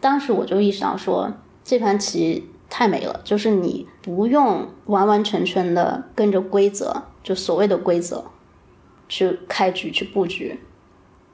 [0.00, 1.30] 当时我就意识到说，
[1.62, 8.24] 这盘棋太美了，就是你不用完完全全的跟着规则，就所谓的规则
[9.08, 10.58] 去开局去布局，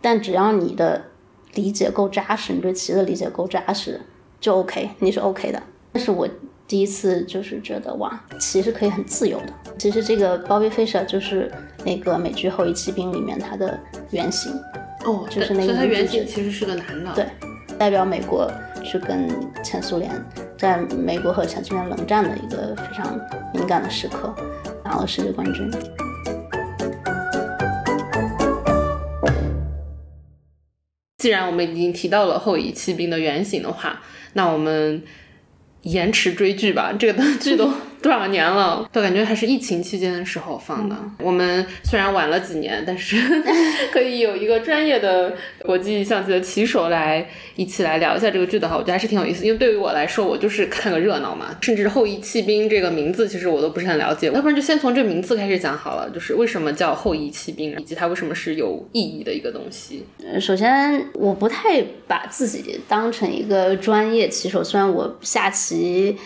[0.00, 1.06] 但只要你的
[1.54, 4.02] 理解够扎实，你对棋的理解够扎实，
[4.40, 5.62] 就 OK，你是 OK 的。
[5.92, 6.26] 但是我
[6.66, 9.52] 第一次就是觉得哇，其实可以很自由的。
[9.78, 11.52] 其实这个 Bobby Fischer 就是
[11.84, 13.78] 那个美剧《后裔骑兵》里面他的
[14.10, 14.52] 原型
[15.04, 17.26] 哦，就是那个他原型其实是个男的，对。
[17.78, 18.48] 代表美国
[18.84, 19.28] 去跟
[19.64, 20.10] 前苏联，
[20.56, 23.18] 在美国和前苏联冷战的一个非常
[23.52, 24.32] 敏感的时刻，
[24.84, 25.68] 拿了世界冠军。
[31.18, 34.00] 既然我们已经提到了后裔骑兵的原型的话，
[34.34, 35.02] 那我们
[35.82, 36.92] 延迟追剧吧。
[36.92, 40.96] 这个剧都多少年了，都感觉还是疫情期间的时候放的。
[41.18, 43.16] 我们虽然晚了几年，但是
[43.92, 49.46] 可以有一个专业的国际象棋的棋手来一起来聊一下这个剧的话，我觉得还是挺有意思。
[49.46, 51.56] 因为对于我来说，我就是看个热闹嘛。
[51.60, 54.26] 甚至后羿弃兵这个名字，其实我都不是很了解。
[54.32, 60.04] 要不然就先从这名字开始讲好了，就是为什么叫后羿弃兵，以及它为什么是有意义的一个东西。
[60.40, 66.16] 首先，我不太把自己当成一个专业棋手，虽然我下棋、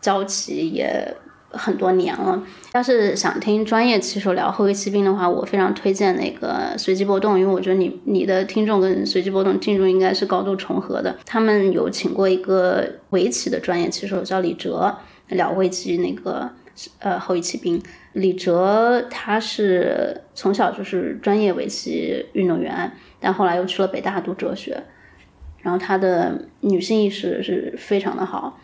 [0.00, 1.12] 教棋也。
[1.56, 11.16] 很多年了，要是想听专业棋手聊后卫骑兵的话，我非常推荐那个随机波动，因为我觉得你你的听众跟随机波动听众应该是高度重合的。
[11.24, 14.96] 他们有请过一个围棋的专业棋手叫李哲
[15.28, 16.50] 聊围棋那个
[16.98, 17.82] 呃后卫骑兵。
[18.12, 24.82] 李哲他是从小就是专业围棋运动员，但后来又去了北大读哲学，
[25.62, 28.60] 然后他的女性意识是非常的好。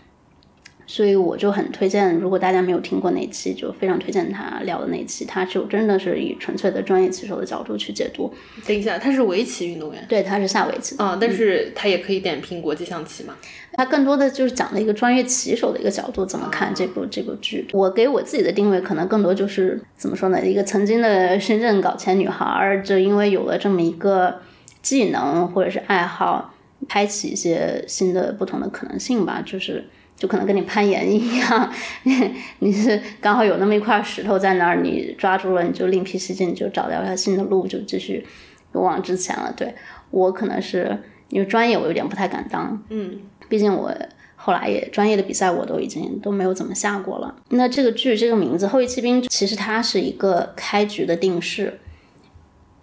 [0.91, 5.25] 所以我就很推荐，如果大家没有听过那期，就非常推荐他聊的那期。
[5.25, 8.29] 他就真的是以纯粹的专业棋手的角度去解读。
[8.67, 10.05] 等一下，他是围棋运动员？
[10.09, 10.97] 对，他是下围棋。
[10.99, 13.37] 啊，但是他也可以点评国际象棋嘛？
[13.75, 17.65] 他更多的就是讲了一个专业棋手的一个角度怎么看这部这部剧。
[17.73, 20.45] 我给我自己的定位可能更多就是怎么说呢？
[20.45, 24.41] 一个曾经的深圳搞钱女孩，就因为有了这么一个
[24.83, 26.53] 技能或者是爱好，
[26.89, 29.85] 开启一些新的不同的可能性吧，就是。
[30.21, 31.73] 就可能跟你攀岩一样，
[32.61, 38.27] 你是刚好有那么一块石头在那儿，你抓住了，你就另辟蹊径，就找到一条新的路，就继续
[38.75, 39.51] 勇往直前了。
[39.57, 39.75] 对
[40.11, 40.95] 我可能是
[41.31, 43.91] 因为专业，我有点不太敢当，嗯，毕竟我
[44.37, 47.35] 后来也专业的比赛我都已经都没有怎么下过了。
[47.49, 51.81] 那这个剧这个名字《后羿骑兵》，其实它是一个开局的定式，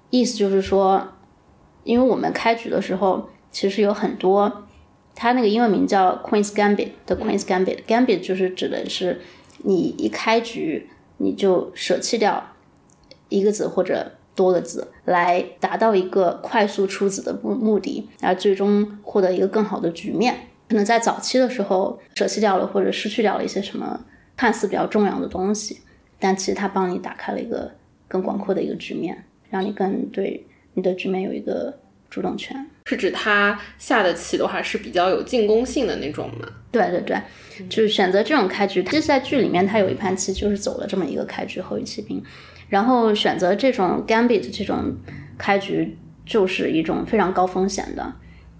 [0.09, 1.09] 意思就是说，
[1.83, 4.63] 因为我们开局的时候其实有很多。
[5.19, 9.19] 它那个英文名叫 Queen's Gambit 的 Queen's Gambit，Gambit 就是指的是
[9.63, 12.51] 你一开局你就舍弃掉
[13.29, 20.35] 一个子或者多个子，来达到一个快速出子的目目的，然后最终获得一个更好的局面。
[20.69, 23.99] 可能在早期的时候舍弃掉了或者失去掉了一些什么
[24.35, 25.79] 看似比较重要的东西，
[26.19, 27.71] 但其实它帮你打开了一个
[28.07, 31.79] 更广阔的一个局面，让你更对你的局面有一个。
[32.09, 36.47] 主动权是指他下的棋的话是比较有进攻性的那种吗？
[36.71, 37.17] 对对对，
[37.69, 38.83] 就是选择这种开局。
[38.83, 42.23] 其实，在剧里面，他有一盘棋就是走了这么一个开局后一骑兵，
[42.69, 44.95] 然后选择这种 gambit 这种
[45.37, 48.13] 开局，就是一种非常高风险的、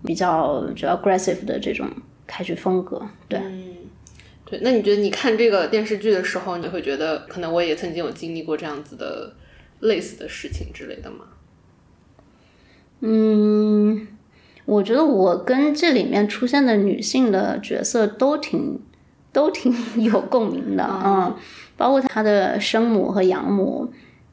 [0.04, 1.90] 比较比较 aggressive 的这种
[2.26, 3.02] 开局风格。
[3.30, 3.40] 对，
[4.46, 4.60] 对。
[4.62, 9.34] 那你觉得你看这个电视剧的时候，你会觉得可能我也曾经有经历过这样子的
[9.82, 11.20] 类似的事情之类的吗？
[13.00, 14.08] 嗯，
[14.66, 18.80] 我觉得我跟这里面出现的女性的角色都挺
[19.32, 19.72] 都挺
[20.04, 21.36] 有共鸣的嗯，
[21.78, 23.88] 包括她的生母和养母，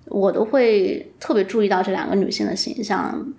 [0.06, 3.34] 我都会特别注意到这两个女性的形象，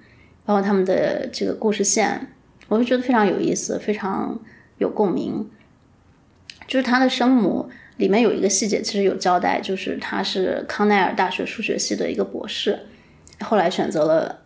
[0.46, 2.28] 包括他们的这个故事线，
[2.68, 4.40] 我就觉得非常有意思，非常
[4.78, 5.50] 有共鸣。
[6.68, 12.80] 就是她的生母里面有一个细节，其实有交代，就是她是康奈尔大学数学系的一个博士，
[13.40, 14.45] 后来选择了。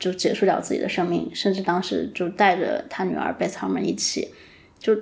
[0.00, 4.32] 就结束掉自己的生命，甚至当时就带着他女儿贝斯尔曼一起，
[4.78, 4.96] 就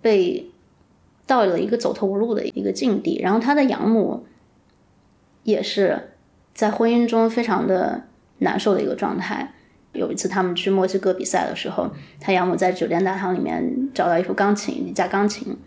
[0.00, 0.48] 被
[1.26, 3.20] 到了一个走投无路的一个境地。
[3.20, 4.24] 然后他的养母
[5.42, 6.12] 也是
[6.54, 8.04] 在婚姻中非常的
[8.38, 9.52] 难受的一个状态。
[9.92, 15.58] 有一次他们去墨西哥比赛的时候，他养母在酒店大堂里面找到一副钢琴，一架钢琴。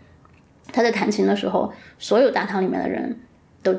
[0.72, 3.20] 他在弹琴的时候，所有大堂里面的人
[3.62, 3.78] 都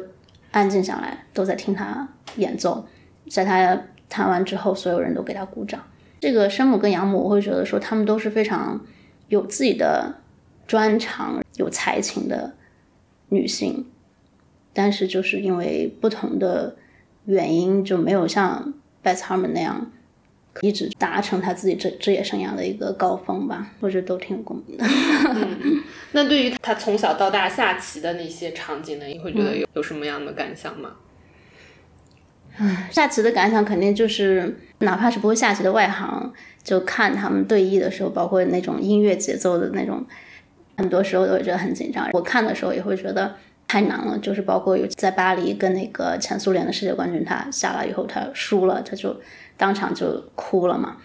[0.51, 2.87] 安静下来，都在听他演奏，
[3.27, 3.81] 在他。
[4.09, 5.81] 弹完之后，所有人都给他鼓掌。
[6.19, 8.79] 这个生母跟养母，我会觉得说，他们都是非常
[9.27, 10.15] 有自己的
[10.65, 12.55] 专长、有才情的
[13.29, 13.85] 女性，
[14.73, 16.75] 但是就是因为不同的
[17.25, 19.91] 原因，就没有像 Beth Harmon 那样
[20.61, 23.73] 一直达成他自己职职业生涯的一个高峰吧。
[23.79, 24.85] 我觉得都挺有共鸣的。
[26.13, 30.93] 那对于他从小到大下棋的那些场景呢，你会觉得有有什么样的感想吗？
[32.89, 36.31] 下棋的感想肯定就是，哪怕是不会下棋的外行，
[36.63, 40.05] 就看他们对弈的时候，包括那种音乐节奏的那种，
[40.77, 42.09] 很多时候都会觉得很紧张。
[42.13, 43.35] 我看的时候也会觉得
[43.67, 49.15] 太难了，就是包括有在巴黎跟那个前苏联的世界冠军，他下来以后他输了，他就
[49.55, 50.97] 当场就哭了嘛。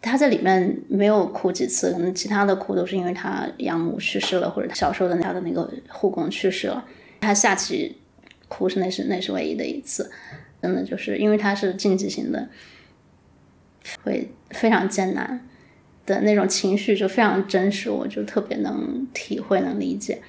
[0.00, 6.84] 他在里面没有哭几次，可能其他的哭都是因为他养母去世了，或者他小时候的他的那个护工去世了。
[7.20, 7.98] 他下棋
[8.46, 10.08] 哭是那是那是唯一的一次。
[10.60, 12.48] 真的就是因为它是竞技型的，
[14.02, 15.46] 会非常艰难
[16.04, 20.20] 的那种情绪就非常真实，我就特别能体会能理解。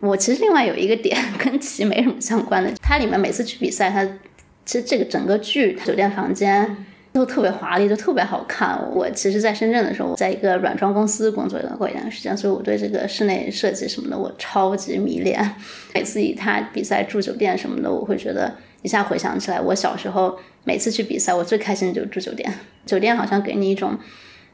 [0.00, 4.02] 我其实另外有一个点跟棋没什么相关的，它里面每次去比赛，它
[4.64, 8.78] 其实这个整个剧酒店房间都特别华丽，都特别好看。
[8.94, 15.54] 我其实，在深圳的时候，在一个软装公司工作过一段时间，所以我对这个室内设计什么的，我超级迷恋。
[15.94, 22.52] 每次以他比赛住酒店什么的，我会觉得一下回想起来，我小时候每次去比赛，我最开心的就是住酒店。
[22.86, 23.98] 酒店好像给你一种。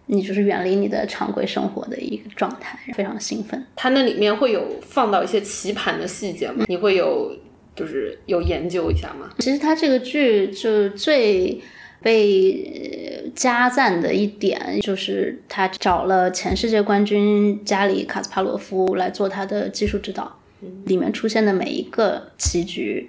[0.09, 3.61] 你就是远离你的常规生活的一个状态，非常兴奋。
[3.74, 6.64] 它那里面会有放到一些棋盘的细节吗？
[6.68, 7.36] 你会有
[7.74, 9.28] 就是有研究一下吗？
[9.40, 11.61] 其实它这个剧就最
[12.03, 20.38] 被加赞的一点，就是他找了前世界冠军加里卡斯帕罗夫来做他的技术指导。
[20.86, 23.09] 里面出现的每一个棋局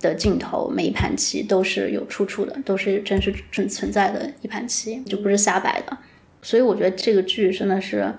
[0.00, 5.96] 的镜头，每一盘棋都是有出处的，都是真实存存在的一盘棋，就不是瞎摆的。
[6.42, 8.12] 所以我觉得这个剧真的是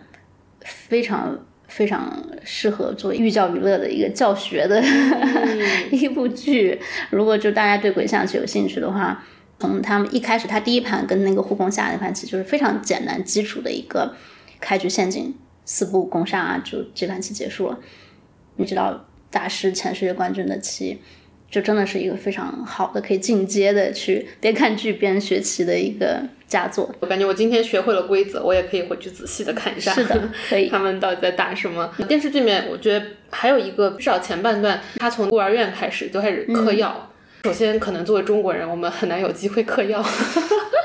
[0.63, 1.37] 非常
[1.67, 4.81] 非常适合做寓教于乐的一个教学的
[5.91, 6.79] 一部剧。
[7.09, 9.21] 如果就大家对鬼象棋有兴趣的话，
[9.61, 14.15] 从他们一开始，他第一盘跟那个护工下那盘棋就是非常简单基础的一个
[14.59, 15.33] 开局陷阱，
[15.63, 17.79] 四步攻杀啊就这盘棋结束了。
[18.55, 20.99] 你知道大师前世界冠军的棋。
[21.51, 26.89] 就真的是一个非常好的可以进阶的去边看剧边学棋的一个佳作。
[27.01, 29.91] 我感觉我今天学会了规则，我也可以回去仔细的看一下。
[29.93, 30.69] 是的， 可以。
[30.69, 31.93] 他们到底在打什么？
[32.07, 37.10] 电视剧里面，我觉得还有一个至少前半段，他从孤儿院开始就开始嗑药。
[37.43, 40.03] 首先，可能作为中国人，我们很难有机会嗑药。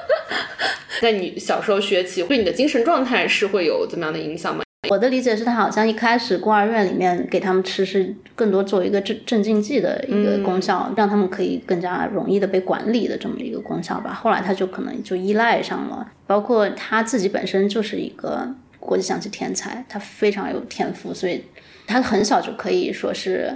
[1.03, 4.63] 在你小时候学习，对你的精神状态是会有怎么样的影响吗？
[4.89, 14.15] 我的理解是他好像一开始孤儿院里面给他们吃是更多作为一个镇镇静剂的一个功效，让他们可以更加容易的被管理的这么一个功效吧。
[14.15, 18.49] 后来他就可能就依赖上了，包括他自己本身就是一个
[18.81, 21.45] 国际象棋天才，他非常有天赋，所以
[21.87, 23.55] 他很小就可以说是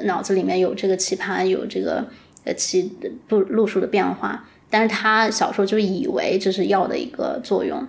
[0.00, 2.04] 脑子里面有这个棋盘，有这个
[2.50, 2.92] 呃棋
[3.28, 4.44] 路路数的变化。
[4.68, 7.86] 但是他小时候就以为这是药的一个作用，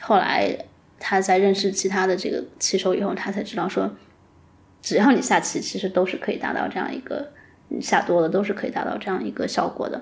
[0.00, 0.56] 后来。
[1.04, 3.90] 他在认识其他的这个棋手以后，他才知道说，
[4.80, 7.32] 只要你下棋，其实都是可以达到这样一个，
[7.80, 10.00] 下多了都是可以达到这样一个效果的。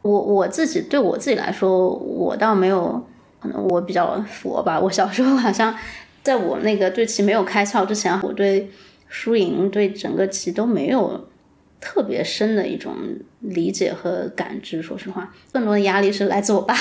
[0.00, 3.06] 我我自己对我自己来说，我倒没有，
[3.38, 4.80] 可能我比较佛吧。
[4.80, 5.76] 我小时候好像
[6.22, 8.70] 在我那个对棋没有开窍之前，我对
[9.08, 11.28] 输赢对整个棋都没有。
[11.80, 12.94] 特别深的一种
[13.40, 16.74] 理解和感知，说实话，更多的压力是来自我爸。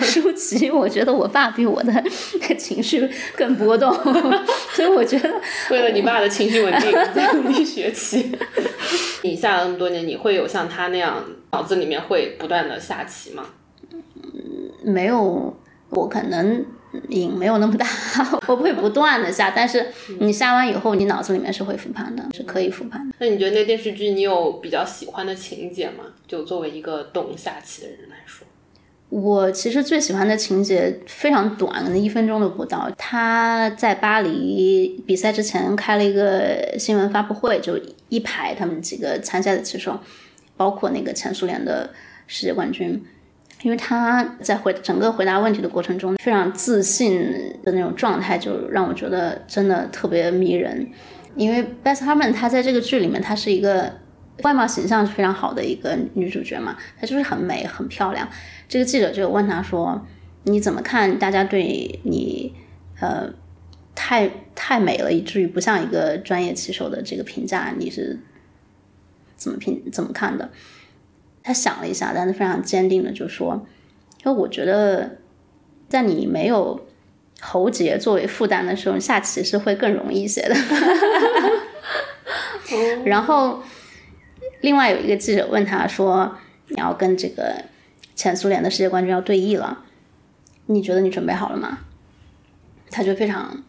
[0.00, 1.92] 舒淇，我觉得我爸比我的
[2.58, 3.92] 情绪更波动，
[4.72, 5.30] 所以我觉得
[5.70, 8.34] 为了你爸的情绪稳定，在努力学习。
[9.22, 13.44] 你下了那么多年，你会有像他那样脑子里面会不断的下棋吗？
[13.92, 15.54] 嗯，没有，
[15.90, 16.64] 我可能。
[17.08, 17.86] 瘾没有那么大，
[18.46, 19.86] 我不会不断的下，但是
[20.20, 23.14] 你下完以后，你脑子里面是会复盘的，是可以复盘的。
[23.18, 26.04] 那你觉得那电视剧你有比较喜欢的情节吗？
[26.26, 28.46] 就作为一个懂下棋的人来说，
[29.08, 32.90] 我其实最喜欢的情节非常短，可能一分钟都不到。
[32.98, 39.98] 他在巴黎比赛之前开了一个新闻发布会，就一排他们几个参赛的棋手，
[40.56, 41.90] 包括那个前苏联的
[42.26, 43.02] 世界冠军。
[43.62, 47.20] 因为他在回整个回答问题的过程中，非常自信
[47.64, 50.88] 的那种状态，就让我觉得真的特别迷人。
[51.34, 53.92] 因为 Beth Harmon 她在这个剧里面，她是一个
[54.42, 58.28] 外貌形象是非常好的一个女主角嘛，她就是很美很漂亮。
[58.68, 60.06] 这个记者就问她说
[60.44, 62.54] ：“你怎么看大家对你
[63.00, 63.28] 呃
[63.94, 67.74] 太太美了，以至于不像一个专业棋手的这个评价？
[67.76, 68.20] 你是
[69.36, 70.48] 怎么评怎么看的？”
[71.48, 73.66] 他想了一下，但是非常坚定的就说
[74.22, 75.16] ：“说我觉得，
[75.88, 76.78] 在你没有
[77.40, 80.54] 喉结作为负担的时候，下棋是会更容易一些的。
[83.06, 83.62] ”然后，
[84.60, 86.36] 另外有一个记者问他说
[86.68, 87.64] ：“你要跟这个
[88.14, 89.86] 前苏联的世界冠军要对弈了，
[90.66, 91.78] 你觉得你准备好了吗？”
[92.92, 93.64] 他就非常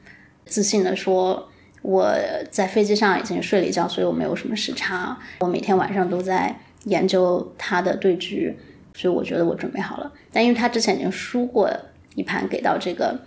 [0.46, 1.50] 自信的说
[1.82, 2.14] ：“我
[2.52, 5.18] 在飞机上已经睡了一觉，所以我没有什么时差。
[5.40, 8.58] 我每天晚上都在。”研究他的对局，
[8.94, 10.12] 所以我觉得我准备好了。
[10.32, 11.70] 但因为他之前已经输过
[12.16, 13.20] 一盘给到这个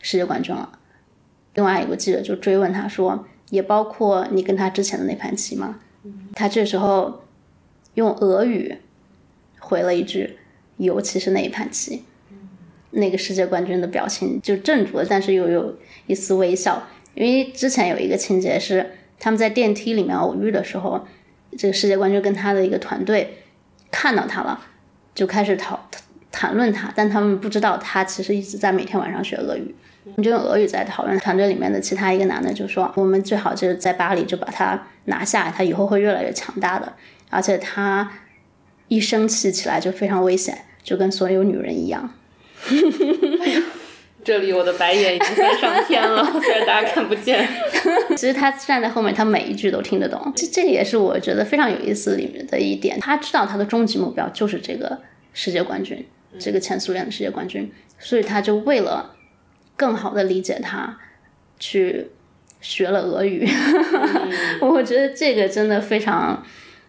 [0.00, 0.78] 世界冠军了，
[1.54, 5.80] 另外一个记者就追问他说：“也包括你跟他之前的那盘棋吗？”
[6.34, 7.24] 他这时候
[7.94, 8.78] 用俄语
[9.58, 10.38] 回了一句
[10.78, 12.04] ：“尤其是那一盘棋。”
[12.94, 15.74] 那个世界冠军的表情就镇住了，但是又有
[16.06, 16.82] 一丝微笑，
[17.14, 21.04] 因为之前有一个情节是他们在电梯里面偶遇的时候。
[21.58, 23.44] 这个世界冠军跟他的一个团队
[23.90, 24.60] 看到他了，
[25.14, 25.88] 就开始讨
[26.30, 29.74] 谈论他，但他们不知道他其实一直在每天晚上学俄语。
[30.20, 31.16] 就用俄语在讨论。
[31.20, 36.92] 团队里面的其他一个男的就说：“我们最好就是在巴黎就把他拿下，他以后会越来越强大的。
[37.30, 38.10] 而且他
[38.88, 42.12] 一生气起来就非常危险，就跟所有女人一样。
[44.24, 47.46] ”这里我的白眼已经翻上天了， 虽然大家看不见。
[48.16, 50.32] 其实他站在后面，他每一句都听得懂。
[50.36, 53.00] 这这也是我觉得非常有意思里面的一点。
[53.00, 55.00] 他知道他的终极目标就是这个
[55.32, 56.06] 世界冠军，
[56.38, 59.16] 这个前苏联的世界冠军，所以他就为了
[59.76, 60.96] 更好的理解他，
[61.58, 62.08] 去
[62.60, 63.48] 学了俄语。
[64.62, 66.46] 我觉得这个真的非常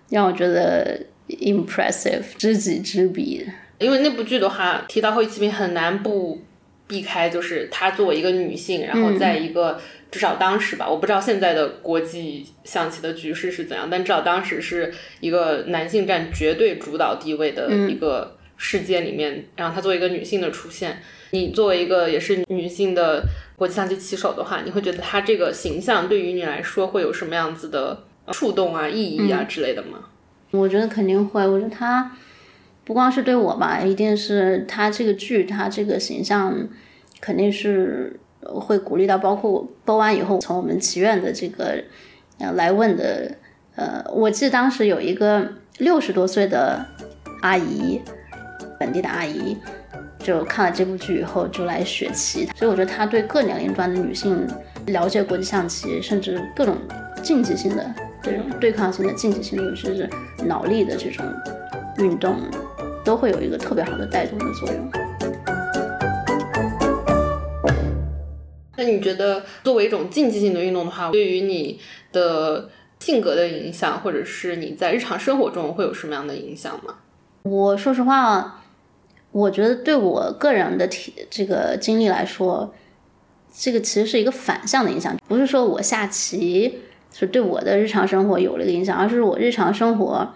[0.10, 3.44] 让我觉得 impressive，知己知彼。
[3.80, 6.40] 因为那部剧的话，提到后期兵很难不。
[6.88, 9.80] 避开就是她作为一个女性，然后在一个
[10.12, 23.24] 至少当时吧，我不知道现在的国际象棋的局势是怎样，但至少当时是一个男性占绝对主导地位的一个世界里面，然后她作为一个女性的出现，你作为一个也是女性的
[23.56, 30.00] 国际象棋棋手的话，你会觉得她这个形象对于你来说会有什么样子的触动啊、意义啊之类的吗？
[30.52, 32.12] 我觉得肯定会，我觉得她。
[32.86, 36.68] 不光是对我吧，一定是他这个剧，他这个形象，
[37.22, 41.82] 肯定是会鼓励到，包括播完以后，从我们祈愿的这个
[42.40, 43.32] 呃来问的，
[43.76, 46.86] 呃，我记得当时有一个六十多岁的
[47.42, 48.02] 阿姨，
[48.78, 49.58] 本地的阿姨，
[50.20, 54.46] 就看了这部剧以后就来学棋，所以我觉得他对各年龄段的女性
[54.88, 56.76] 了解国际象棋，甚至各种
[57.22, 60.10] 竞技性的这种对抗性的竞技性的，尤其是
[60.46, 61.26] 脑力的这种
[62.00, 62.36] 运动。
[63.04, 64.92] 都会有一个特别好的带动的作用。
[68.76, 71.80] 那你觉得作为一种竞技性的运动的话，对于你
[72.12, 76.96] 的性格的影响，或者是你在日常生活中会有什么样的影响吗？
[77.44, 78.64] 我说实话，
[79.32, 82.74] 我觉得对我个人的体这个经历来说，
[83.56, 86.80] 这个其实是一个反向的影响，不是说我下棋
[87.14, 90.34] 是对我的日常生活有了一个影响，而是我日常生活。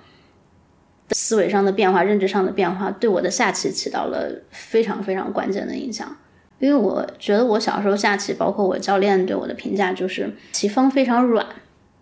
[1.11, 6.15] 思维上的变化，认知上的变化，对我的下棋起到了非常非常关键的影响。
[6.59, 11.45] 因为我觉得我小时候下棋，包括我教练对我的评价，就是棋风非常软，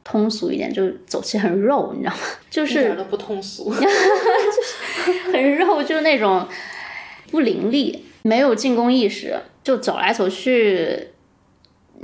[0.03, 2.19] 通俗一点就是走棋很肉，你知道吗？
[2.49, 6.47] 就是一点都不通俗， 就是很肉，就是那种
[7.31, 11.09] 不凌厉，没有进攻意识，就走来走去。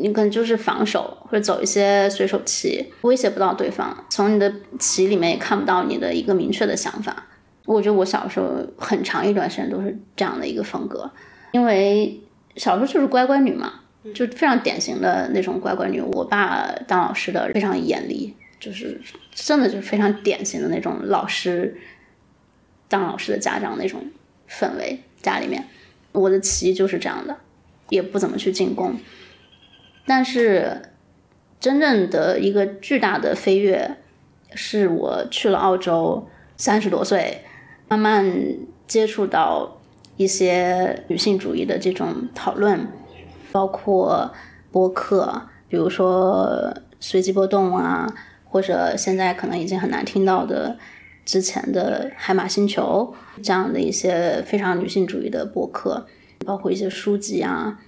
[0.01, 4.05] 你可能就是防守，或者走一些随手棋，威胁不到对方。
[4.09, 7.27] 从你的棋里面也看不到你的一个明确的想法。
[7.65, 11.09] 我觉得我小时候很长一段时间都是这样的一个风格，
[11.51, 12.19] 因为
[12.55, 13.73] 小时候就是乖乖女嘛，
[14.15, 16.01] 就非常典型的那种乖乖女。
[16.01, 18.99] 我爸当老师的非常严厉，就是
[19.33, 21.77] 真的就是非常典型的那种老师
[22.89, 24.03] 当老师的家长那种
[24.49, 24.99] 氛围。
[25.21, 25.63] 家里面，
[26.13, 27.37] 我的棋就是这样的，
[27.89, 28.95] 也不怎么去进攻。
[30.05, 30.81] 但是，
[31.59, 33.97] 真正的一个巨大的飞跃，
[34.55, 36.27] 是我去了澳洲，
[36.57, 37.43] 三十多岁，
[37.87, 38.33] 慢慢
[38.87, 39.77] 接触到
[40.17, 42.87] 一些女性主义的这种讨论，
[43.51, 44.33] 包括
[44.71, 48.11] 播客，比如说随机波动啊，
[48.43, 50.77] 或者现在可能已经很难听到的
[51.23, 56.07] 之前的海马星球这样的一些非常女性主义的播客，
[56.43, 57.79] 包括一些书籍啊。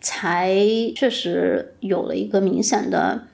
[0.00, 0.54] 才
[0.94, 3.26] 确实有了一个明显的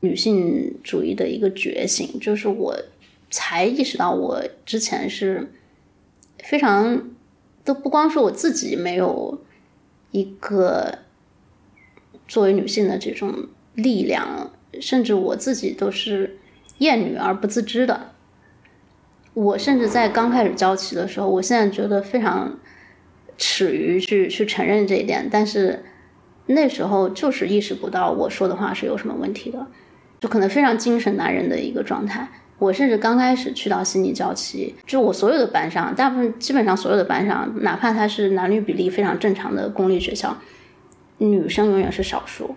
[0.00, 2.76] 女性主义的一个觉醒，就是我
[3.30, 5.50] 才意识到，我之前是
[6.44, 7.10] 非常
[7.64, 9.40] 都不光是我自己没有
[10.10, 10.98] 一个
[12.26, 14.50] 作为女性的这种力量，
[14.80, 16.38] 甚至我自己都是
[16.78, 18.12] 厌女而不自知的。
[19.34, 22.58] 我甚至在刚开始教棋的时候，我现在觉得非常
[23.36, 25.84] 耻于去去承认这一点，但是。
[26.48, 29.66] 那时候就是意识不到我说的话是有什么问题的，
[30.18, 32.28] 就可能非常精神男人的一个状态。
[32.58, 40.36] 我甚至刚开始去到悉尼教棋，就我所有的班上，大部分基本上所有的班上，哪怕它是男女比例非常正常的公立学校，
[41.18, 42.56] 女生永远是少数。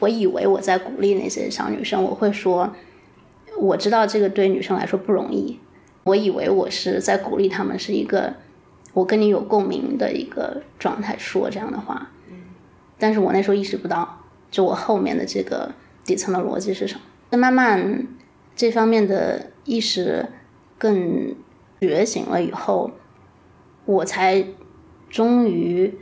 [0.00, 2.72] 我以为我在鼓励那些小女生，我会说，
[3.58, 5.58] 我知道这个对女生来说不容易。
[6.04, 8.32] 我以为我是在鼓励他们，是一个
[8.94, 12.10] 我跟你有共鸣的一个状态，说这样的话。
[12.98, 15.72] 但是我那时候意识不到，就我后面的这个
[16.04, 17.00] 底层的逻辑是什么。
[17.30, 18.06] 那慢慢
[18.56, 20.26] 这方面的意识
[20.76, 21.34] 更
[21.80, 22.90] 觉醒了以后，
[23.84, 24.44] 我才
[25.08, 25.98] 终于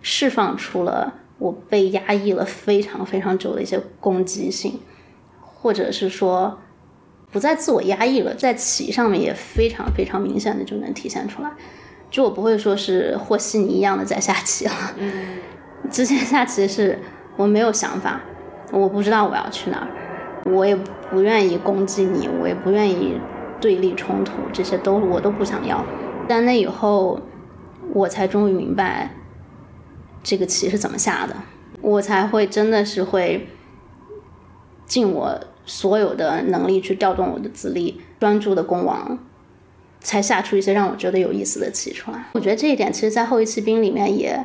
[0.00, 4.80] 释放出了我被压抑了非常非常久的一些攻击性，
[5.40, 6.58] 或者是说
[7.32, 11.50] 不再自我压抑了，在棋上面也非常非常明显的就能体现出来。
[12.10, 14.94] 就我不会说是和稀泥一样的在下棋了。
[15.90, 16.98] 之前下棋是
[17.36, 18.20] 我没有想法，
[18.72, 19.88] 我不知道我要去哪儿，
[20.50, 20.74] 我也
[21.10, 23.18] 不愿意攻击你，我也不愿意
[23.60, 25.84] 对立冲突，这些都我都不想要。
[26.26, 27.20] 但那以后，
[27.92, 29.10] 我才终于明白
[30.22, 31.36] 这个棋是怎么下的，
[31.80, 33.46] 我才会真的是会
[34.86, 39.18] 尽我所有的能力去调动我的资历，专注的攻王，
[40.00, 42.24] 才下出一些让我觉得有意思的棋出来。
[42.32, 44.44] 我觉得这一点，其实，在后羿骑兵里面也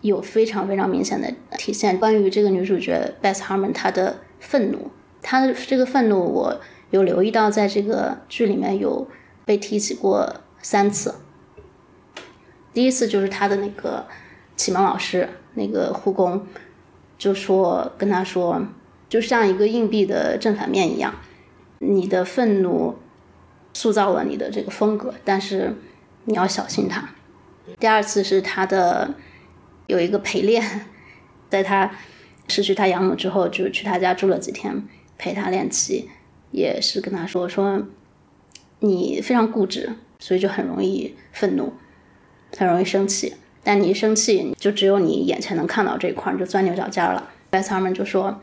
[0.00, 1.98] 有非常非常明显的体现。
[1.98, 4.90] 关于这个女主角 Beth Harmon 她的愤怒，
[5.22, 6.60] 她的这个愤怒，我
[6.90, 9.08] 有留意到，在这个剧里面有
[9.44, 11.14] 被提起过三次。
[12.72, 14.06] 第一次就是她的那个
[14.56, 16.46] 启蒙老师，那个护工，
[17.16, 18.60] 就说跟她说，
[19.08, 21.14] 就像一个硬币的正反面一样，
[21.78, 22.96] 你的愤怒
[23.72, 25.74] 塑造了你的这个风格，但是
[26.24, 27.08] 你要小心它。
[27.78, 29.14] 第二次是她的
[29.86, 30.62] 有一个陪练，
[31.50, 31.90] 在他
[32.48, 34.82] 失去他养母之后，就去他家住了几天，
[35.18, 36.08] 陪他练棋，
[36.50, 37.86] 也是跟他说说，
[38.80, 41.72] 你非常固执，所以就很容易愤怒。
[42.56, 47.32] 很容易生气，但你一生气，就只有你眼前能看到这一块，你就钻牛角尖了。
[47.50, 48.40] Beth Harmon 就说：“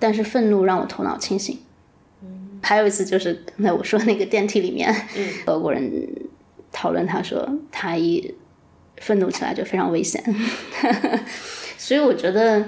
[0.00, 1.58] 但是愤怒让我头脑清醒。”
[2.62, 4.90] 还有一次就是刚才我说那个电梯里面，
[5.44, 5.92] 俄国人
[6.72, 8.34] 讨论，他说他一
[9.00, 10.22] 愤怒起来就非常危险。
[11.76, 12.64] 所以我觉得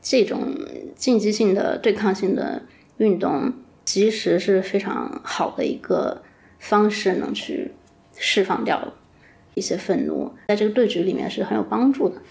[0.00, 0.56] 这种
[0.96, 2.62] 竞技性的、对抗性的
[2.96, 3.52] 运动，
[3.84, 6.22] 其实是非常好的一个
[6.58, 7.72] 方式，能去
[8.16, 8.94] 释放掉。
[9.54, 12.22] 一些愤怒，在这个对局里面是很有帮助的。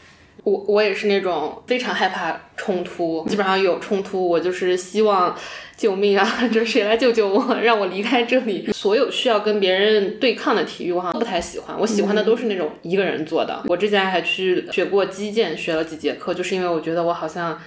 [0.47, 5.35] 我我也是那种非常害怕冲突，基本上有冲突，我就是希望
[5.75, 6.25] 救命啊！
[6.53, 8.65] 这 谁来救救我，让我离开这里。
[8.71, 11.77] 所有需要跟别人对抗的体育，我好像不太喜欢。
[11.77, 13.61] 我喜欢的都是那种一个人做的。
[13.67, 17.59] 我之前还去学过击剑，学了几节课，就是因为我觉得我好像。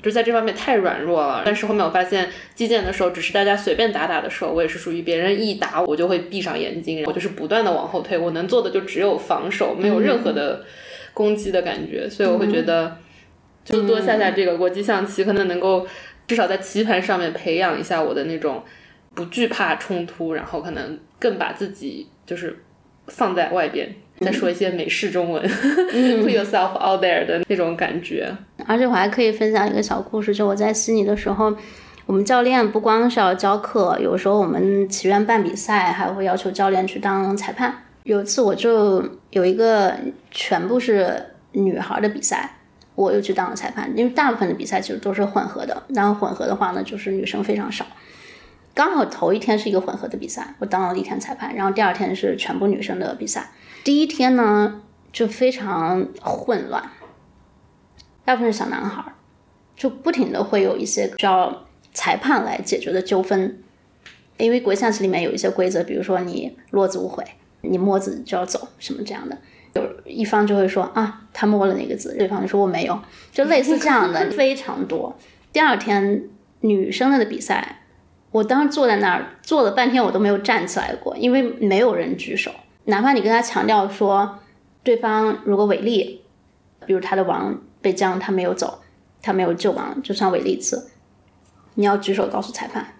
[0.00, 10.64] 就在这方面太软弱了，但是后面我发现击剑的时候，只是大家随便打打的时候，我也是属于别人一打我就会闭上眼睛，我就是不断的往后退，我能做的就只有防守，没有任何的
[11.20, 12.96] 攻击的感觉，所以我会觉得
[13.62, 15.86] 就多下下这个国际象棋，可能能够
[16.26, 18.62] 至少在棋盘上面培养一下我的那种
[19.14, 22.58] 不惧怕冲突，然后可能更把自己就是
[23.08, 23.94] 放在外边。
[24.20, 25.42] 再说一些美式中文，
[25.92, 28.30] put yourself out there 的那种感觉。
[28.66, 31.54] 而且我还可以分享一个小故事，就我在悉尼的时候，
[32.06, 37.84] 我们教练不光是要教课，有时候我们祈愿办比赛，还会要求教练去当裁判。
[38.02, 39.94] 有一次我就有一个
[40.30, 42.58] 全部是女孩的比赛，
[42.94, 47.86] 我又去当了裁判，因为大部分的比赛其实都是混合的，然后混合的话呢，就是女生非常少。
[48.72, 53.50] 刚好头一天是一个混合的比赛，我当了一天裁判，然后第二天是全部女生的比赛。
[53.84, 54.80] 第一天呢，
[55.12, 56.90] 就非常混乱，
[58.24, 59.12] 大部分是小男孩，
[59.74, 63.60] 就不停的会有一些需要裁判来解决的纠纷，
[64.38, 67.24] 因为国际象棋里面有一些规则，比如说你落子无悔，
[67.62, 69.36] 你摸子就要走，什么这样的，
[69.74, 72.98] 有一方就会说啊，他摸了哪个字，对方就说我没有，
[73.32, 75.16] 就类似这样的非常多。
[75.52, 76.28] 第二天
[76.60, 77.82] 女生的比赛，
[78.30, 82.50] 我当时坐在那儿坐了半天，我都没有站起来过，因为没有人举手。
[82.84, 84.38] 哪怕你跟他强调说，
[84.82, 86.22] 对方如果违例，
[86.86, 88.80] 比如他的王被将，他没有走，
[89.22, 90.90] 他没有救王，就算违例一次，
[91.74, 92.94] 你要举手告诉裁判，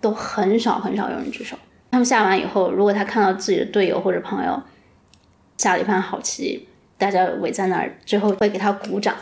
[0.00, 1.56] 都很少很少有人举手。
[1.90, 4.62] 他们下完以后，如果他看到自己的队友或者朋友
[5.56, 9.14] 下了一盘好棋，大家围在那儿，最后会给他鼓掌，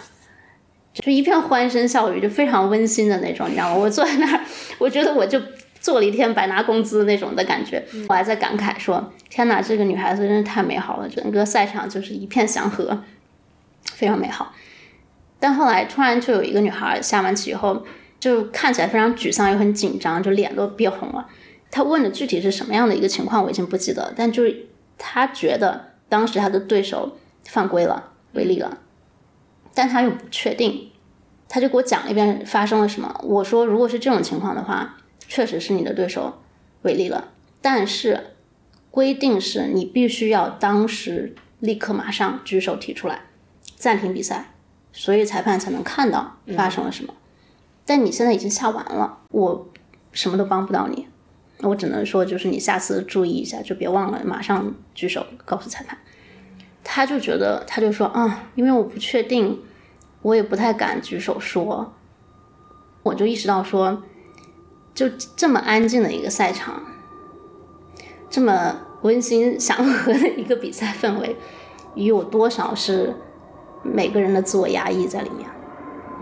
[0.92, 3.76] 就一片欢声笑语，就非常温馨的那种，你知道吗？
[3.76, 4.40] 我坐在那儿，
[4.78, 5.40] 我觉得我就。
[5.78, 11.08] 做了一天白拿工资那种的感觉，我还在感慨说：“天哪，这个女孩子真是太美好了！
[11.08, 13.04] 整个赛场就是一片祥和，
[13.92, 14.52] 非常美好。”
[15.38, 17.86] 但后来突然就有一个女孩下完棋以后，
[18.18, 21.28] 就看起来非常沮丧又很紧张，就脸都憋红了。
[21.70, 24.12] 她问的具体是什么样的一个情况，我已经不记得。
[24.16, 24.66] 但就是
[24.98, 28.78] 他觉得当时他的对手犯规了，违例了，
[29.74, 30.90] 但他又不确定，
[31.48, 33.20] 他就给我讲了一遍发生了什么。
[33.24, 34.96] 我说：“如果是这种情况的话。”
[35.28, 36.38] 确实是你的对手
[36.82, 38.36] 违例了，但是
[38.92, 43.22] 规定是你必须要当时立刻马上举手提出来
[43.74, 44.54] 暂停比赛，
[44.92, 47.12] 所以裁判才能看到发生了什么。
[47.84, 49.66] 但你现在已经下完了，我
[50.12, 51.08] 什么都帮不到你，
[51.60, 55.98] 我只能说就是你下次注意一下，就别忘了马上举手告诉裁判。
[56.84, 59.60] 他就觉得他就说啊，因为我不确定，
[60.22, 61.94] 我也不太敢举手说，
[63.02, 64.02] 我就意识到说。
[64.94, 66.82] 就这么安静的一个赛场，
[68.30, 71.36] 这么温馨祥和的一个比赛氛围，
[71.94, 73.14] 有多少是
[73.82, 75.46] 每个人的自我压抑在里面。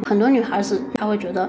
[0.02, 1.48] 很多女孩子她会觉得，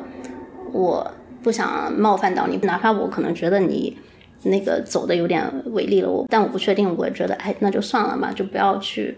[0.72, 1.12] 我
[1.46, 3.96] 不想冒犯到你，哪怕我可能觉得你
[4.42, 9.16] 那个走的有点违例了，我但我不确定，我觉得哎，那就算了嘛，就不要去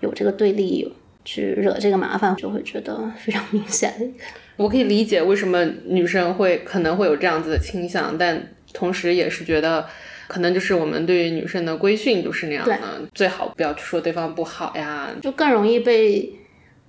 [0.00, 0.86] 有这个对立，
[1.24, 4.12] 去惹这个麻烦，就会觉得非常明显。
[4.56, 9.86] 我可以理解为什么女生会可能会有这样子的倾向，但同时也是觉得，
[10.28, 12.78] 可能就是我们对于女生的规训就是那样的，
[13.14, 16.30] 最好不要去说对方不好呀，就更容易被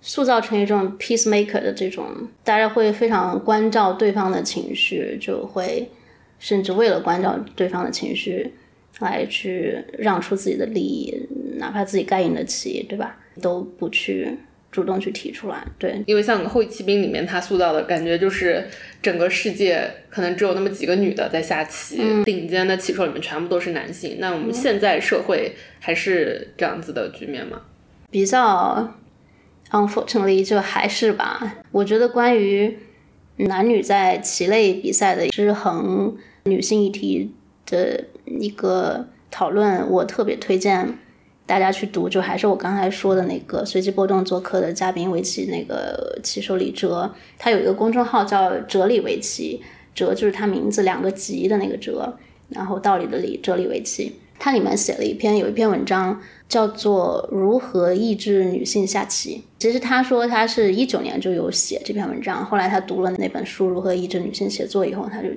[0.03, 2.05] 塑造成一种 peacemaker 的这种，
[2.43, 5.89] 大家会非常关照对方的情绪，就会
[6.37, 8.53] 甚至为了关照对方的情绪，
[8.99, 11.17] 来去让出自己的利益，
[11.57, 14.37] 哪怕自己该赢的棋，对吧，都不去。
[14.73, 18.67] 主动去提出来，对，因为像《后骑兵》里面他塑造的感觉就是
[19.03, 24.17] 整个世界可能只有那么几个女的在下棋，顶尖的棋手里面全部都是男性。
[24.19, 27.61] 那我们现在社会还是这样子的局面吗？
[28.09, 28.95] 比较
[29.73, 31.57] unfortunately 就还是吧。
[31.71, 32.79] 我觉得关于
[33.35, 36.15] 男女在棋类比赛的失衡、
[36.45, 37.33] 女性议题
[37.65, 40.97] 的一个讨论，我特别推荐。
[41.45, 49.61] 大家去读，就还是我刚才说的那个随机波动做客的嘉宾围棋那个棋手李哲，他有一个公众号叫“哲理围棋”，
[49.93, 52.17] 哲就是他名字两个吉的那个哲，
[52.47, 54.15] 然后道理的理，哲理围棋。
[54.39, 59.37] 他里面写了一篇有一篇文章叫做《如何抑制女性下棋》。
[59.59, 65.29] 其实他说他是一九年就有写这篇文章，后来他读了那本书《如何抑制女性写作》以后，他就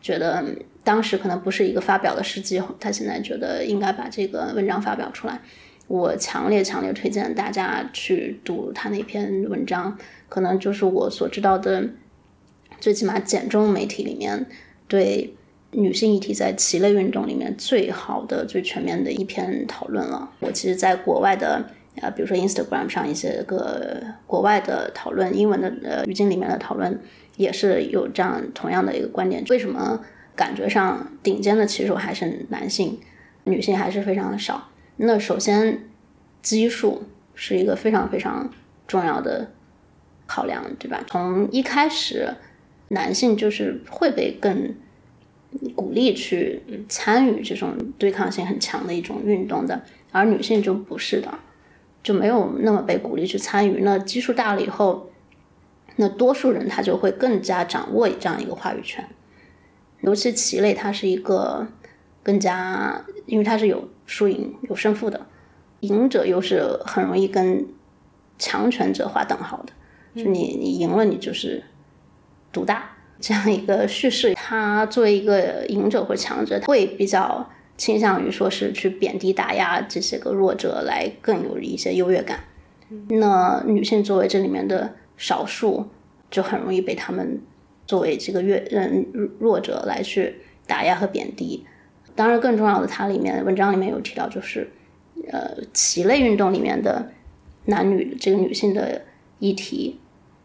[0.00, 0.44] 觉得。
[0.84, 5.40] 当时可能不是一个发表的时机，他现在觉得应该把这个文章发表出来。
[5.86, 9.96] 我强烈强烈推荐大家去读他那篇文章，
[10.28, 11.88] 可能就是我所知道的，
[12.78, 14.44] 最起码简中媒体里面
[14.86, 15.34] 对
[15.74, 20.30] 女性议题在棋类运动里面最好的、最全面的一篇讨论了。
[20.40, 21.64] 我其实在国外的
[22.00, 27.00] 啊，比如说 Instagram 上一些个国外的讨论，英文的呃语境里面的讨论，
[27.36, 30.00] 也是有这样同样的一个观点：为什么？
[30.36, 32.98] 感觉上顶尖的棋手还是男性，
[33.44, 34.68] 女性还是非常的少。
[34.96, 35.84] 那首先，
[36.42, 37.04] 基数
[37.36, 38.50] 是一个非常非常
[38.88, 39.52] 重要的
[40.26, 41.04] 考量，对吧？
[41.06, 42.34] 从一开始，
[42.88, 44.74] 男性就是会被更
[45.74, 49.82] 鼓励去参与这种对抗性很强的一种运动的，
[50.12, 51.32] 而女性就不是的，
[52.02, 53.80] 就没有那么被鼓励去参与。
[53.82, 55.10] 那基数大了以后，
[55.96, 59.08] 那多数人他就会更加掌握这样一个话语权。
[60.00, 61.66] 尤其棋类，它是一个
[62.22, 65.26] 更加，因为它是有输赢、有胜负的，
[65.80, 67.66] 赢者又是很容易跟
[68.38, 69.72] 强权者划等号的。
[70.22, 71.64] 就你你赢了，你就是
[72.52, 74.34] 独大这样一个叙事。
[74.34, 82.40] 他作为一个赢者或强者，会比较倾向于说是去贬低、打压这些个弱者，来更有一些优越感。
[83.08, 85.88] 那女性作为这里面的少数，
[86.30, 87.40] 就很容易被他们。
[87.86, 90.36] 作为这个弱嗯弱者来去
[90.66, 91.66] 打压和贬低，
[92.14, 94.66] 当然更重要的，它里面文章里面有提到，就是
[95.30, 97.10] 呃棋类运动里面的
[97.66, 99.02] 男女这个女性的
[99.38, 100.00] 议题，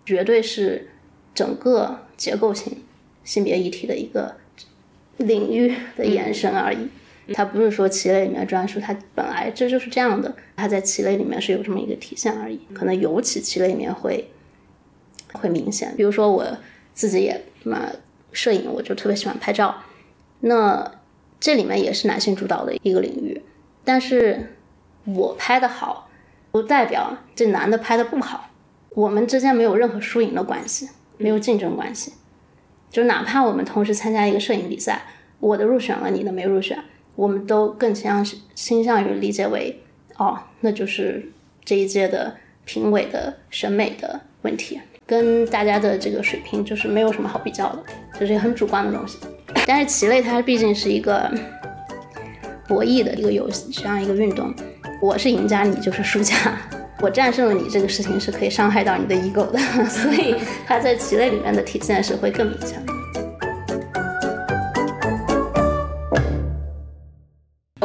[0.06, 0.90] 绝对是
[1.34, 2.84] 整个结构性
[3.24, 4.36] 性别议题的一个
[5.18, 6.90] 领域的延伸而已。
[7.34, 12.60] 它不是说棋类里面专属，它本来这就是这样的，它在棋类里面是有这么一个体现而已。
[12.74, 14.30] 可能尤其棋类里面会
[15.34, 16.58] 会明显，比如说我。
[16.92, 17.90] 自己也嘛，
[18.34, 19.74] 摄影我就特别喜欢拍照，
[20.42, 21.00] 那
[21.40, 23.42] 这里面也是男性主导的一个领域，
[23.86, 24.58] 但是
[25.06, 26.10] 我拍的好，
[26.52, 28.50] 不代表这男的拍的不好，
[28.90, 30.90] 我们之间没有任何输赢的关系，
[31.20, 32.14] 没有竞争关系，
[32.90, 35.04] 就哪怕我们同时参加一个摄影比赛，
[35.40, 36.80] 我的入选了，你的没入选，
[37.16, 39.80] 我们都更倾向倾向于理解为，
[40.18, 41.32] 哦，那就是
[41.64, 44.80] 这一届的评委的审美的问题。
[45.06, 47.84] 跟大家的这个水平就是没有什么好比较的，
[48.20, 49.18] 就是很主观的东西。
[49.68, 51.30] 但是棋类它毕竟是一个
[52.68, 54.54] 博弈的一个游戏，这样一个运动，
[55.02, 56.36] 我是赢家，你就是输家，
[57.02, 60.36] 我战胜了你这个事情是可以伤害到你的 ego 的， 所以
[60.66, 62.86] 它在棋类里面的体现是会更明显。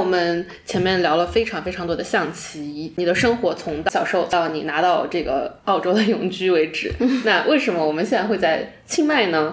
[0.05, 6.93] 我们前面聊了非常非常多的象棋，你的生活从小时候到你拿到这个澳洲的永居为止，
[7.25, 9.51] 那为什么我们现在会在清迈呢？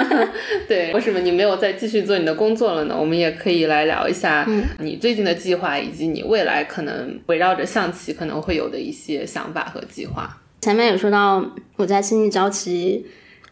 [0.68, 2.94] 对，为什么你没有再继续做你的工作了呢？
[2.94, 4.46] 我们也可以来聊一下
[4.80, 10.38] 你最近的计划，以及你未来可能围绕着象棋可能会有的一些想法和计划。
[10.60, 11.42] 前面有说到
[11.76, 13.06] 我在悉尼教棋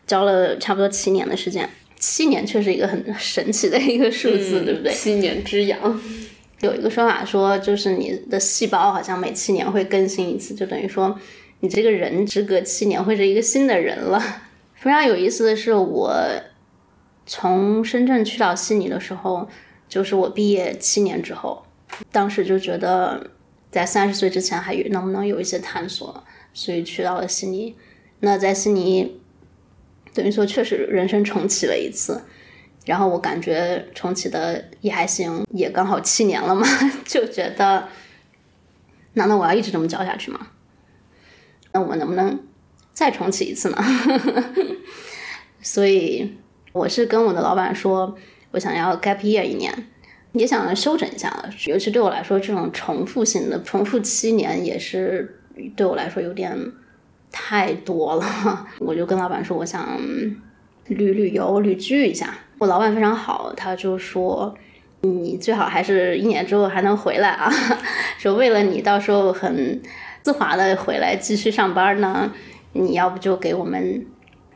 [0.07, 1.67] 教了差不多七年的时间。
[1.99, 4.93] 七年确实一个很神奇的一个数字，对不对？
[4.93, 5.79] 七年之痒，
[6.61, 11.19] 有一个说法说，就是你的细胞好像每七年会更新一次，就等于说
[11.61, 14.23] 你这个人只隔七年会是一个新的人了。
[14.75, 16.15] 非常有意思的是，我
[17.27, 19.49] 从深圳去到悉尼的时候，
[19.89, 21.63] 就是我毕业七年之后，
[22.11, 23.31] 当时就觉得
[23.71, 27.75] 在三十岁之前还有能不能有一些探索，所以去到了悉尼。
[28.21, 29.21] 那在悉尼，
[30.15, 32.23] 等于说确实人生重启了一次。
[32.87, 36.67] 然后我感觉重启的也还行，也刚好七年了嘛，
[37.05, 37.87] 就觉得，
[39.15, 40.47] 难道我要一直这么教下去吗？
[41.73, 42.41] 那我能不能
[42.95, 43.77] 再重启一次呢？
[45.61, 46.37] 所以
[46.73, 48.17] 我是跟我的老板说，
[48.53, 49.89] 我想要 gap year 一年，
[50.33, 51.45] 也想休整一下。
[51.67, 55.41] 尤其对我来说，这种重复性的重复七年也是
[55.75, 56.57] 对我来说有点
[57.33, 58.67] 太多了。
[58.79, 60.01] 我就跟老板说，我想
[60.87, 62.33] 旅旅游、旅居一下。
[62.59, 64.55] 我老板非常好，他就说
[65.03, 67.51] 你最好还是一年之后还能回来啊，
[68.17, 69.81] 说为了你到时候很
[70.25, 72.33] 丝滑的回来继续上班呢，
[72.73, 74.07] 你要不就给我们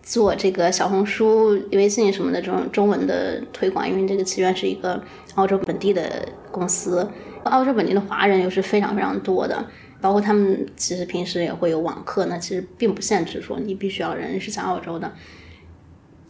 [0.03, 5.03] 做这个小红书、微信什么的这种中文的推广，因为这个起源是一个
[5.34, 7.07] 澳洲本地的公司，
[7.44, 9.62] 澳洲本地的华人又是非常非常多的，
[10.01, 15.12] 包括他们其实平时也会有网课，那其实并不限制说你必须要人是在澳洲的，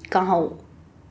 [0.09, 0.53] 刚好。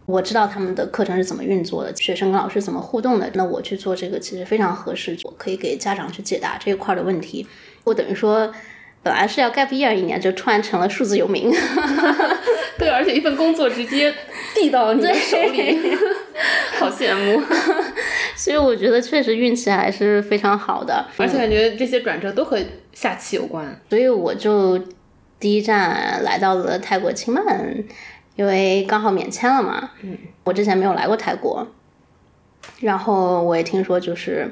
[0.10, 3.30] 我知道他们的课程是怎么运作的，学生跟老师怎么互动的。
[3.36, 7.46] 那我去做这个其实非常合适，我可以给家长去解答这一块的问题。
[7.84, 8.52] 我等于说，
[9.04, 11.52] 本来是要 gap year 一年，就突然成了数字游民。
[12.80, 14.12] 对，而且一份工作直接
[14.56, 15.78] 递到你的手里，
[16.80, 17.40] 好羡慕。
[18.36, 22.58] 所以我觉得确实运气还是非常好的，而且感觉这些转折都和
[22.94, 23.80] 下棋有关。
[23.90, 24.80] 所以我就
[25.40, 27.44] 第一站来到了泰国清迈。
[28.40, 31.68] 因为刚好免签了嘛，嗯，我之前没有来过泰国，
[32.80, 34.50] 然后我也听说就是。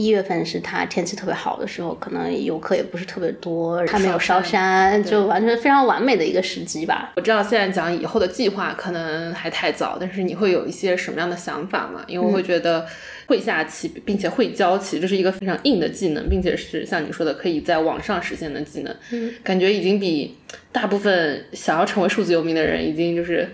[0.00, 7.12] 一月份是他天气特别好的时候，可能游客也不是特别多，它没有烧山，就完全非常完美的一个时机吧。
[7.16, 12.02] 我知道现在讲以后的计划可能还太早，但是你会有一些什么样的想法吗？
[12.06, 12.86] 因为我会觉得
[13.26, 18.96] 会下棋并且会教棋，这是一个非常硬的技能，并且是像你说的可以在网上实现的技能。
[19.12, 20.34] 嗯，感觉已经比
[20.72, 23.46] 大部分想要成为数字游民的人已经就是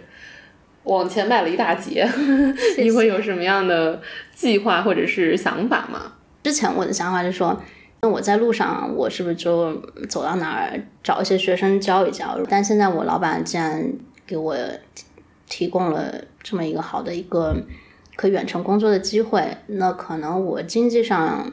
[0.85, 2.09] 往前迈了一大截。
[2.79, 4.01] 你会有什么样的
[4.33, 6.13] 计划或者是想法吗？
[6.47, 7.61] 之前我的想法就是说，
[8.03, 9.75] 那我在路上，我是不是就
[10.09, 12.39] 走到哪儿找一些学生教一教？
[12.49, 13.93] 但现在我老板既然
[14.25, 14.57] 给我
[15.49, 17.57] 提供了这么一个好的一个
[18.15, 21.51] 可远程工作的机会，那可能我经济上、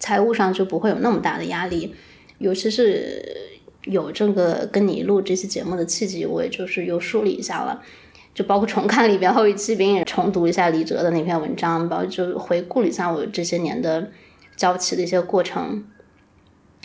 [0.00, 1.94] 财务上就不会有那么大的压力。
[2.38, 3.22] 尤其是
[3.84, 7.80] 有这个跟你录这期节目的契机，我也就是又梳理一下了。
[8.34, 14.10] 就包括重看里边后一期，并也重读一下李哲的那篇文章，包括就回顾了一下我这些年的
[14.56, 15.84] 教棋的一些过程，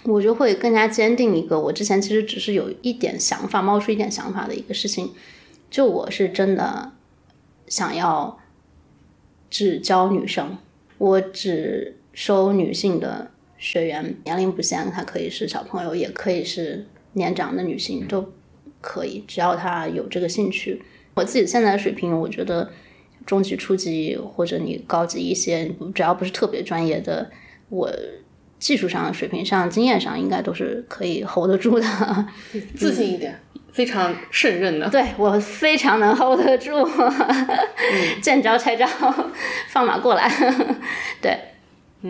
[0.03, 5.11] 我就会更加坚定一个我之前其实只是有一点想法冒出一点想法的一个事情，
[5.71, 6.91] 就我是真的
[7.67, 8.37] 想要
[9.49, 10.57] 只教女生，
[10.99, 18.31] 我只收女性的学员，年龄不限，她可以是小朋友，也可以是年长的女性，都
[18.81, 20.83] 可以，只要她有这个兴趣。
[21.19, 22.69] 我自己现在的水平，我觉得
[23.25, 27.29] 中级、初级或者你高级一些，只要不是特别专业的，
[27.67, 27.91] 我
[28.57, 31.85] 技术上、水平上、经验上应该都是可以 hold 得住的。
[32.73, 33.37] 自信一点，
[33.73, 34.89] 非常胜任的。
[34.89, 36.71] 对我非常能 hold 得住，
[38.23, 38.87] 见招拆招，
[39.67, 40.31] 放马过来。
[41.21, 41.37] 对，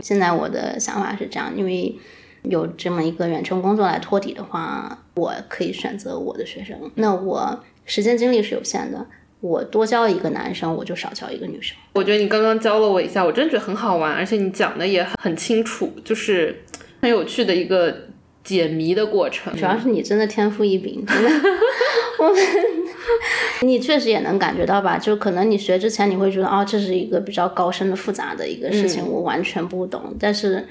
[0.04, 1.98] 现在我的想法是这样，因为
[2.44, 6.78] 有这么一个远程工作来托底的话，我可以选择我的学生。
[6.94, 7.64] 那我。
[7.90, 9.06] 时间精力是有限的，
[9.42, 11.76] 我多教一个男生，我就少教一个女生。
[11.94, 16.64] 我觉得你刚刚教了我一下，我真的觉得很好玩，而且你讲的也很清楚，就是
[17.02, 17.94] 很有趣的一个
[18.44, 19.52] 解谜的过程。
[19.56, 21.30] 主要是你真的天赋异禀，真的。
[22.20, 22.36] 我们，
[23.62, 24.98] 你确实也能感觉到吧？
[24.98, 30.14] 就可能你学之前你会觉得，哦，这是一个比较高深的、复杂的一个事情，我完全不懂。
[30.20, 30.68] 但是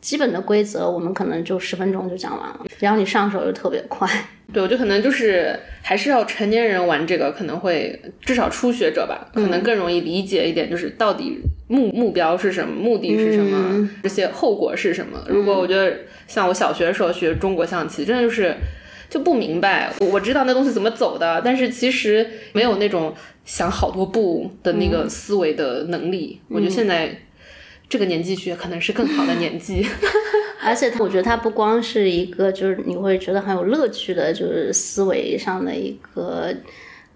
[0.00, 4.08] 基本的规则，我们可能就十分钟就讲完了，然后你上手又特别快。
[4.50, 15.22] 对，我觉得可能就是还是要成年人玩这个，可能会至少初学者吧，可能更容易理解一点，就是到底目目标是什么，目的是什么，这些后果是什么。
[15.28, 15.94] 如果我觉得
[16.26, 18.56] 像我小学的时候学中国象棋，真的就是
[19.10, 23.12] 就不明白，我知道那东西怎么走的，但是其实没有那种
[23.44, 26.40] 想好多步的那个思维的能力。
[26.48, 27.14] 我觉得现在。
[27.88, 29.86] 这个年纪学可能是更好的年纪，
[30.62, 36.54] 而且我觉得它不光是一个，就是你会觉得很有乐趣的，就是思维上的一个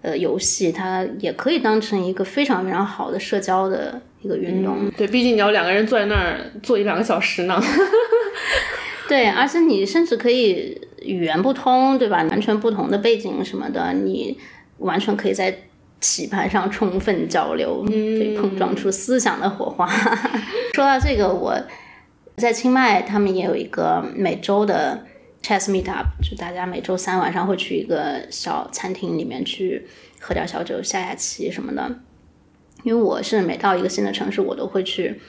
[0.01, 4.89] 呃游戏，它也可以当成一个非常非常好的社交的一个运动。
[4.97, 7.61] 对，毕竟你要两个人坐在那儿坐一两个小时呢。
[9.07, 12.23] 对，而且你甚至可以语言不通，对吧？
[12.23, 14.35] 完全不同的背景什么的，你
[14.77, 15.55] 完全可以在
[16.03, 19.87] 棋盘上充分交流，可以碰撞出思想的火花。
[20.75, 21.57] 说到这个，我
[22.35, 25.05] 在清迈，他们也有一个每周的
[25.41, 29.87] chess meet up，就大家每周三晚上会去一个小餐厅里面去
[30.19, 31.99] 喝点小酒、下下棋什么的。
[32.83, 35.21] 因为我是每到一个新的城市，我都会去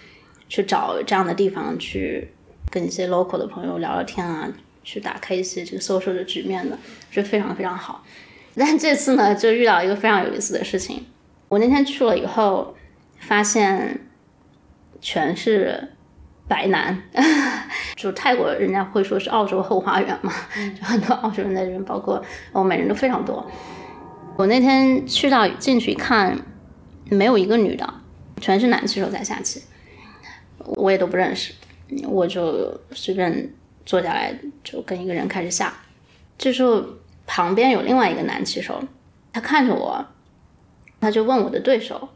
[0.48, 2.32] 去找这样的地方去
[2.68, 4.52] 跟一些 local 的朋友聊聊天啊，
[4.82, 6.76] 去打开一些这个 social 的局面的，
[7.12, 8.04] 是非常非常好。
[8.58, 11.04] 但这次呢，就遇到一个非常有意思的事情。
[11.48, 12.74] 我那天去了以后，
[13.18, 14.06] 发现
[15.00, 15.92] 全是
[16.48, 17.02] 白男，
[17.96, 20.32] 就泰国人家会说是澳洲后花园嘛，
[20.78, 23.44] 就很多澳洲人在这边，包括欧美人都非常多。
[24.36, 26.38] 我那天去到进去一看。
[27.10, 27.86] 没有一个女的，
[28.40, 29.62] 全是男棋手在下棋，
[30.56, 31.52] 我也都不认识，
[32.08, 33.52] 我就随便
[33.84, 34.34] 坐下来
[34.64, 35.70] 就跟一个人开始下。
[36.38, 36.82] 这时候
[37.26, 38.82] 旁边有另外一个男棋手，
[39.32, 40.04] 他看着我，
[41.00, 42.08] 他就问我的对手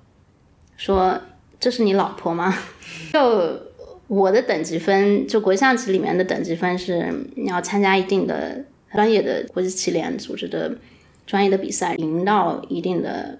[0.76, 1.20] 说
[1.58, 2.54] ：“这是你老婆吗？”
[3.12, 3.60] 就
[4.06, 10.78] 我的等级分，就国际象棋里面的等级分是你要参加一定的专业的国际棋联组织的
[11.26, 13.38] 专业的比赛，赢到一定的。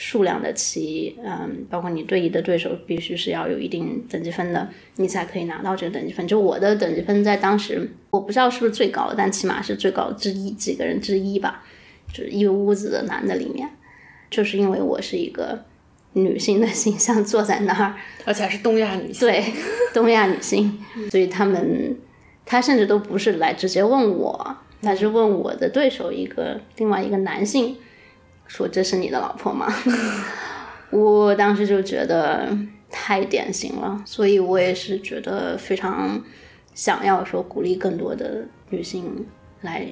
[0.00, 6.24] 数量的棋，嗯，包括你对弈的对手必须是要有一定等级分的，你才可以拿到这个等级分。
[6.28, 11.64] 就我的等级分在当时，我不知道是不是最高，但起码是最高之一，几个人之一吧，
[12.12, 13.68] 就是一屋子的男的里面，
[14.30, 15.64] 就是因为我是一个
[16.12, 19.52] 女性的形象坐在那儿，而且还是东亚女性，对，
[19.92, 20.78] 东亚女性，
[21.10, 21.96] 所以他们
[22.46, 27.76] 他甚至都不是来直接问我，他是问我的对手一个另外一个男性。
[28.48, 29.72] 说这是你的老婆吗？
[30.90, 32.48] 我当时就觉得
[32.90, 36.20] 太典型了，所以我也是觉得非常
[36.74, 39.26] 想要说鼓励更多的女性
[39.60, 39.86] 来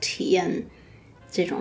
[0.00, 0.64] 体验
[1.30, 1.60] 这种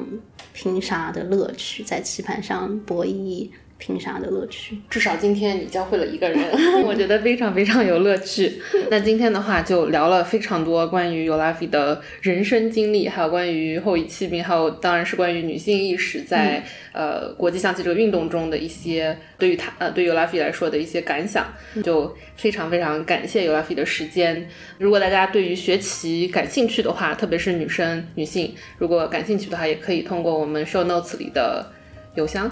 [0.54, 3.50] 拼杀的乐趣，在棋盘上博弈。
[3.82, 6.40] 拼杀的乐趣，至少今天你教会了一个人，
[6.86, 8.62] 我觉得非常非常有乐趣。
[8.92, 16.64] 那今天的话就聊了非常多关于尤拉菲的人生经历，还有关于后裔弃兵，还有当然是关于女性意识在
[16.94, 21.48] 呃国际象棋这个运动中的一些对于他呃对尤拉菲来说的一些感想。
[21.84, 24.48] 就非常非常感谢尤拉菲的时间。
[24.78, 31.66] 如果大家对于学棋感兴趣的话，特别是女生女性，如果感兴趣的话，也可以通过我们 show notes 里的
[32.16, 32.52] 邮箱。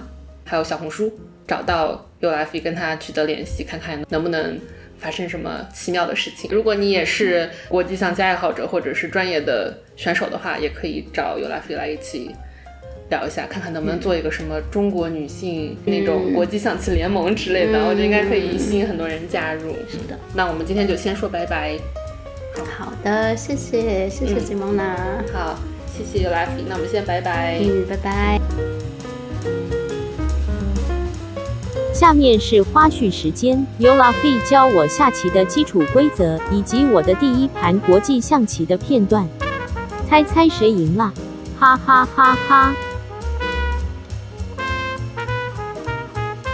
[0.49, 1.13] 还有小红书
[1.47, 4.59] 找到 UFE 跟他取得联系，看看能不能
[4.97, 6.49] 发生什么奇妙的事情。
[6.51, 12.31] 如果你也是国际象棋爱好者或者是专业的选手的话，也可以找 UFE 来一起
[13.11, 17.85] 聊一下，看看能不能做一个什么中国女性那种国际象棋联盟之类的。
[17.85, 19.75] 我觉得应该可以吸引很多人加入。
[19.87, 21.77] 是的，那我们今天就先说拜拜。
[22.77, 24.97] 好的，谢谢谢谢吉蒙娜。
[25.31, 26.65] 好，谢谢 UFE。
[26.67, 27.59] 那我们先拜拜。
[27.61, 29.78] 嗯，拜拜。
[31.99, 39.27] 下面是花絮时间，由老费教我下棋的基础规则，以及我的第一盘国际象棋的片段。
[40.07, 41.11] 猜猜谁赢了？
[41.59, 42.73] 哈哈哈哈！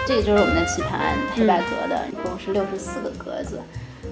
[0.07, 3.61] 这个就是我们的棋盘，黑白格的，一共是六十四个格子。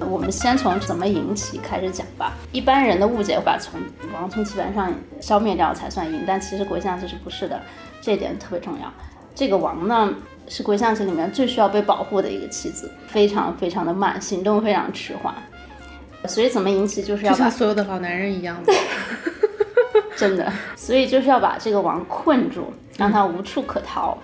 [0.07, 2.33] 我们先从怎么赢棋开始讲吧。
[2.51, 3.81] 一般人的误解，把从
[4.13, 7.59] 王从棋盘上消灭掉才算赢，但其实国际象棋是不是的，
[7.99, 8.93] 这点特别重要。
[9.33, 10.13] 这个王呢？
[10.47, 15.33] 是国象棋里面最需要被保护的一个棋子，非常非常的慢，行动非常迟缓，
[16.27, 18.57] 所以怎么赢棋就是要把所有的老男人一样，
[20.17, 24.17] 真的，所以就是要把这个王困住，让他无处可逃，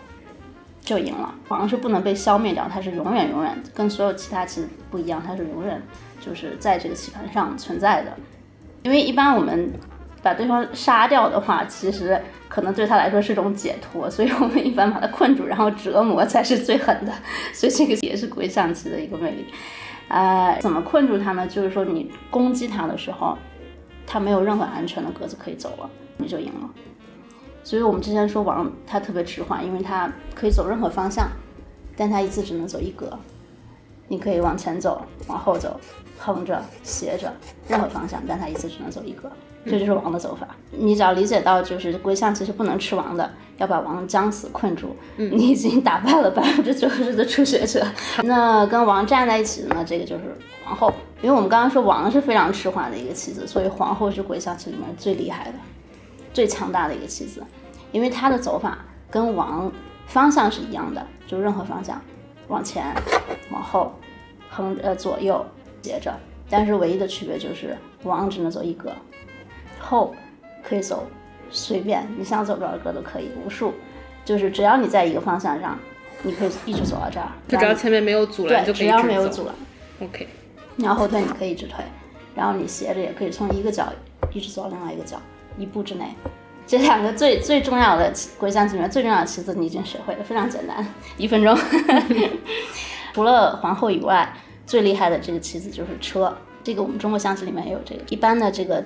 [0.81, 1.33] 就赢了。
[1.47, 5.81] 王是不能被消灭掉，它是永远永远跟所有其他棋不一样，它是永远
[6.19, 8.11] 就是在这个棋盘上存在的。
[8.83, 9.71] 因为一般我们
[10.21, 12.21] 把对方杀掉的话，其实。
[12.49, 17.13] 可能对他来说是种解脱，所以我们一般把他困住，然后折磨才是最狠的。
[17.53, 19.45] 所以这个也是鬼象棋的一个魅力。
[20.07, 21.45] 呃，怎么困住他呢？
[21.45, 23.37] 就是说你攻击他的时候，
[24.07, 26.67] 他没有任何安全的格子可以走了，你就赢了。
[27.63, 31.29] 所以我们之前说王他特别迟缓，因为他可以走任何方向，
[31.95, 33.15] 但他一次只能走一格。
[34.07, 35.79] 你可以往前走，往后走，
[36.17, 37.31] 横着、斜着，
[37.67, 39.31] 任何方向，但他一次只能走一格。
[39.69, 44.95] 这就是王的走法，你只要理解到，就是龟象棋是不能吃王的，要把王将死困住。
[45.17, 47.85] 嗯，你已经打败了百分之九十的初学者。
[48.23, 49.85] 那跟王站在一起的呢？
[49.85, 50.91] 这个就是皇后，
[51.21, 55.53] 因为我们刚刚说王是非常迟缓的一个棋子，所以皇后是鬼象棋里面最厉害的、
[56.33, 57.43] 最强大的一个棋子，
[57.91, 59.71] 因为它的走法跟王
[60.07, 62.01] 方向是一样的，就任何方向，
[62.47, 62.95] 往前、
[63.51, 63.93] 往后、
[64.49, 65.45] 横呃左右、
[65.81, 66.13] 斜着，
[66.49, 68.91] 但是唯一的区别就是王只能走一格。
[69.79, 70.15] 后
[70.63, 71.07] 可以走，
[71.49, 73.73] 随便你想走多少个都可以，无数，
[74.23, 75.77] 就是只要你在一个方向上，
[76.23, 77.27] 你可以一直走到这儿。
[77.47, 79.55] 就只要前面没有阻拦，对，只要没有阻拦
[80.01, 80.27] ，OK。
[80.75, 81.83] 你要后退，你可以一直退，
[82.35, 83.91] 然后你斜着也可以从一个角
[84.33, 85.17] 一直走到另外一个角，
[85.57, 86.05] 一步之内。
[86.67, 90.85] 这两个最最重要的归象棋里面最重要的棋子，你已经学会了，非常简单，
[91.17, 91.57] 一分钟。
[93.11, 94.31] 除了皇后以外，
[94.67, 96.31] 最厉害的这个棋子就是车。
[96.63, 98.01] 这个我们中国象棋里面也有这个。
[98.09, 98.83] 一般的这个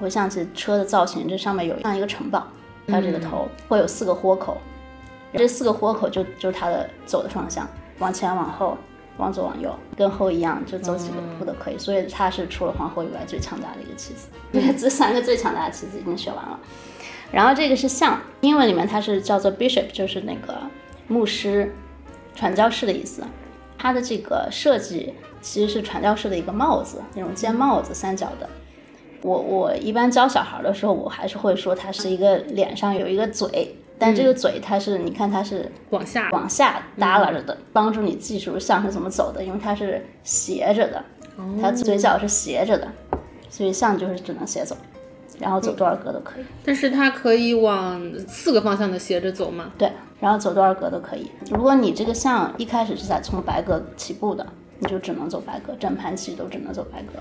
[0.00, 2.44] 国象棋车的造型，这上面有像一个城堡，
[2.88, 4.56] 它这个头会有四个豁口，
[5.34, 7.68] 这四个豁口就就是它的走的方向，
[8.00, 8.76] 往前往后。
[9.16, 11.76] 往左往右，跟后一样，就走几个步都可以。
[11.76, 14.28] 所以它是除了皇后以外最强大的一个棋子。
[14.50, 16.58] 对， 这三个最强大的棋子已经学完了。
[17.30, 20.56] 然后这个是象，英文里面它是叫做 bishop，就是那个
[21.06, 21.70] 牧师、
[22.34, 23.22] 传教士的意思。
[23.76, 28.48] 它的这个设计其实是传教士的一个帽子，那种尖帽子，三角的。
[29.22, 33.76] 我我一般教小孩的时候，我还是会说他是一个脸上有一个嘴。
[34.02, 41.04] 但这个嘴它是，你看它是往下往下耷拉着的，帮助你记住象是怎么走的，因为它是斜着的，
[41.60, 42.88] 它嘴角是斜着的，
[43.50, 44.74] 所以象就是只能斜走，
[45.38, 46.44] 然后走多少格都可以。
[46.64, 49.70] 但是它可以往四个方向的斜着走吗？
[49.76, 51.30] 对，然后走多少格都可以。
[51.50, 54.46] 如果你这个象一开始是在从白格起步的，
[54.78, 57.20] 你就只能走白格，整盘棋都只能走白格，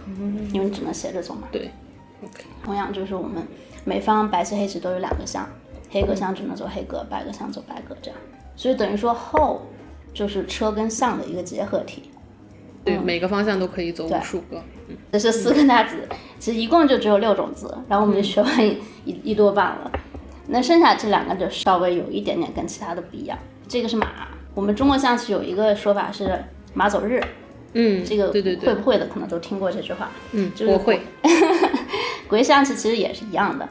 [0.53, 1.49] 因为你只能斜着走嘛。
[1.51, 1.69] 对。
[2.63, 3.47] 同样就是我们
[3.85, 5.47] 每方白棋黑棋都有两个象。
[5.91, 8.19] 黑格象只能走黑格，白格象走白格，这样，
[8.55, 9.65] 所以等于说后
[10.13, 12.11] 就是车跟象的一个结合体。
[12.85, 14.61] 对，每个方向都可以走无数个。
[14.87, 16.07] 嗯，这是四个大字，
[16.37, 18.79] 其实一共就只有六种字，然后我们就学完一
[19.23, 19.91] 一多半了。
[20.45, 23.35] 那剩下这两个就稍微有一点点跟其他的不一样。
[23.67, 26.39] 这个是马，我们中国象棋有一个说法是
[26.75, 27.19] 马走日。
[27.73, 30.11] 嗯，这个对对对，会不会的可能都听过这句话。
[30.33, 31.01] 嗯，我会。
[32.29, 33.67] 国象棋其实也是一样的。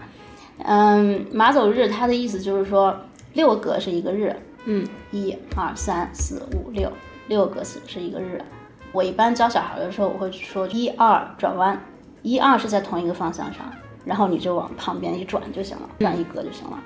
[0.64, 2.94] 嗯，马走日，它的意思就是说
[3.34, 4.34] 六格是一个日，
[4.64, 6.92] 嗯，一二三四五六，
[7.28, 8.42] 六格是是一个日。
[8.90, 11.80] 我一般教小孩的时候，我会说一二转弯，
[12.22, 13.72] 一二是在同一个方向上，
[14.04, 16.78] 然后你就往旁边一转就行了，转一格就行了。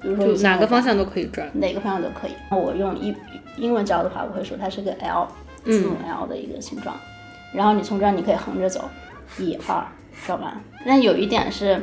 [0.00, 2.32] 比如说哪个方向都可以转，哪个方向都可以。
[2.50, 3.12] 我用一
[3.56, 5.26] 英文教的话，我会说它是个 L
[5.64, 6.94] 字母 L 的一个形状，
[7.52, 8.84] 然后你从这儿你可以横着走，
[9.38, 9.84] 一二
[10.24, 10.60] 转弯。
[10.86, 11.82] 那有一点是。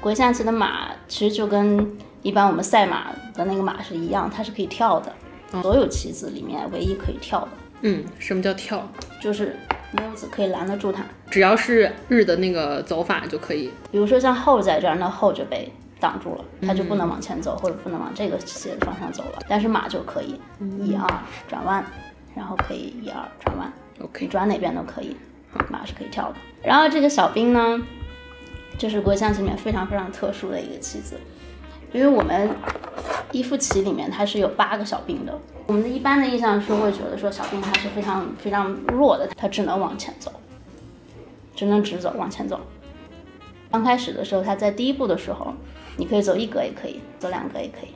[0.00, 5.12] 国际象棋的马其实就跟一般我们赛马的那个马是一样，它是可以跳的。
[5.62, 7.48] 所有棋子里面唯一可以跳的。
[7.82, 8.84] 嗯，什么叫跳？
[9.20, 9.54] 就是
[9.92, 11.04] 没有子可以拦得住它。
[11.30, 13.70] 只要是日的那个走法就可以。
[13.92, 15.70] 比如说像后在这儿，那后就被
[16.00, 19.38] 挡住了，它就不能往前走，或者不能往这个斜的方向走了。
[19.46, 20.40] 但是马就可以，
[20.80, 21.06] 一二
[21.46, 21.84] 转弯，
[22.34, 23.72] 然后可以一二转弯
[24.02, 25.16] ，OK，转哪边都可以。
[25.70, 26.36] 马是可以跳的。
[26.64, 27.80] 然后这个小兵呢？
[28.78, 31.16] 就是国象棋里面非常非常特殊的一个棋子，
[31.92, 32.50] 因为我们
[33.30, 35.38] 一副棋里面它是有八个小兵的。
[35.66, 40.32] 我们的一般的印象是会觉得说小兵它是非常非常弱的，它只能往前走，
[41.54, 42.60] 只能直走往前走。
[43.70, 45.54] 刚开始的时候，它在第一步的时候，
[45.96, 47.90] 你可以走一格也可以，走两格也可以，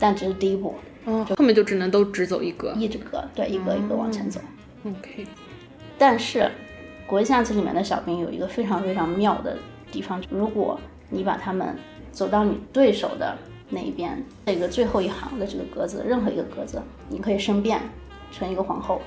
[0.00, 0.74] 但只是第一步，
[1.06, 4.40] 嗯，后面就只能都只走一格，一直格，对，一格一格往前走。
[4.82, 5.26] 嗯 OK，
[5.96, 6.50] 但是。
[7.10, 9.56] 国际象棋里面的小兵有一个非常非常妙的
[9.90, 11.76] 地方，如果你把他们
[12.12, 13.36] 走到你对手的
[13.68, 17.80] 那一边，这个最后一行的这个格子，任何一个格子，你可以申变
[18.30, 19.02] 成一个皇后，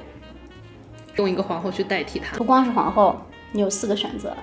[1.16, 2.36] 用一个皇后去代替他。
[2.36, 3.16] 不光是皇后，
[3.54, 4.36] 你有四个选择，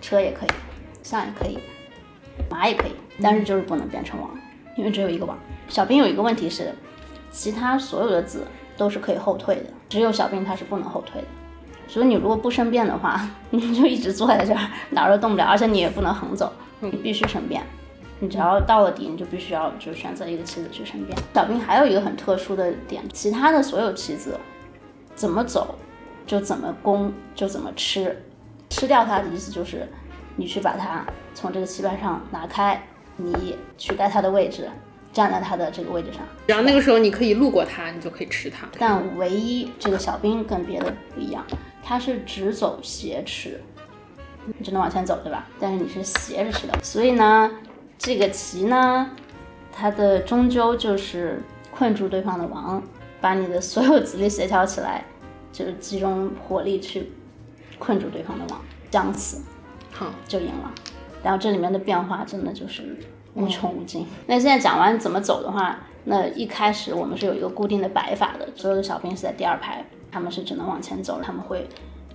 [0.00, 0.48] 车也可以，
[1.02, 1.58] 象也可以，
[2.48, 4.30] 马也可以，但是就是不能变成王，
[4.74, 5.38] 因为只有一个王。
[5.68, 6.74] 小兵有一个问题是，
[7.30, 11.26] 其他所有的子都是可以后退的，只有小兵它是不能后退的。
[11.88, 14.60] 所以你如果不申变的话， 你就一直坐在这儿，
[14.90, 17.62] 哪儿都动不了，而且你也不能横走，你必须申变。
[18.18, 21.16] 你只要到了底，你就必须要就选择一个棋子去申变。
[21.34, 24.38] 小兵还有一个很特殊的点，其他的所有棋子
[25.14, 25.74] 怎么走
[26.26, 28.16] 就怎么攻就怎么吃，
[28.70, 29.86] 吃掉它的意思就是
[30.34, 31.04] 你去把它
[31.34, 32.82] 从这个棋盘上拿开，
[33.16, 34.68] 你取代它的位置。
[35.12, 38.68] 站在它的这个位置上，然后那个时候你可以路过它，你就可以吃它。
[38.78, 41.42] 但唯一这个小兵跟别的不一样，
[41.86, 43.60] 他是直走斜吃，
[44.44, 45.46] 你只能往前走，对吧？
[45.60, 47.48] 但是你是斜着吃的，所以呢，
[47.96, 49.08] 这个棋呢，
[49.70, 51.40] 它的终究就是
[51.70, 52.82] 困住对方的王，
[53.20, 55.04] 把你的所有子力协调起来，
[55.52, 57.12] 就是集中火力去
[57.78, 58.60] 困住对方的王，
[58.90, 59.40] 将此，
[59.92, 60.72] 好就赢了。
[61.22, 62.96] 然后这里面的变化真的就是。
[63.38, 64.06] 无穷无尽。
[64.26, 69.84] 那现在讲完怎么走的话，那一开始我们是有一个固定的摆法的，所有的小兵是在第二排，
[70.16, 71.68] 他们是只能往前走，他们会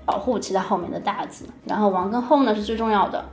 [0.07, 1.45] 保护其他后面的大子。
[1.65, 3.23] 然后王跟后呢是最重要的，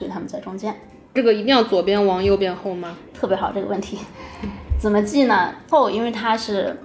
[0.00, 0.74] 所以他们在中间。
[1.14, 2.96] 这个一定要左边王右边后吗？
[3.14, 4.00] 特别好这个问题，
[4.82, 5.54] 怎么记呢？
[5.70, 6.76] 后，因为他是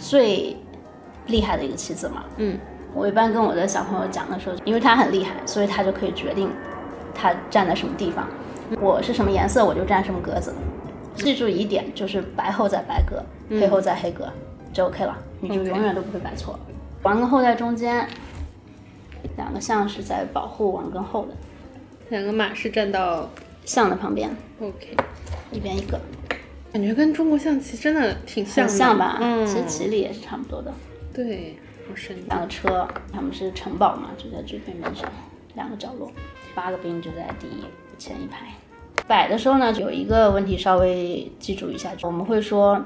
[0.00, 0.56] 最
[1.26, 2.24] 厉害的一个棋子嘛。
[2.38, 2.58] 嗯，
[2.94, 6.50] 我一般跟我的小朋友讲的时候，因为他很厉害，所以他就可以决定
[7.14, 8.26] 他站在什么地方。
[8.80, 10.54] 我是什么颜色，我就站什么格子。
[11.16, 14.26] 记住一点，就是白后在白格，黑后在黑格，
[14.76, 16.58] 就 OK 了，你就永远都不会摆错。
[17.02, 18.06] 王跟后在中间，
[19.38, 21.34] 两个象是在保护王跟后的，
[22.10, 23.26] 两个马是站到
[23.64, 24.28] 象的旁边
[24.60, 24.94] ，OK，
[25.50, 25.98] 一边一个，
[26.70, 29.18] 感觉跟中国象棋真的挺像的，很像吧？
[29.22, 30.70] 嗯，其实棋理也是差不多的。
[31.14, 31.56] 对，
[31.88, 32.24] 好神奇。
[32.28, 35.10] 两个车，他们是城堡嘛，就在最对面上，
[35.54, 36.12] 两个角落，
[36.54, 37.64] 八个兵就在第一
[37.96, 38.48] 前一排。
[39.06, 42.84] 摆的时候呢，有一个问题稍微记住一下，我们会说，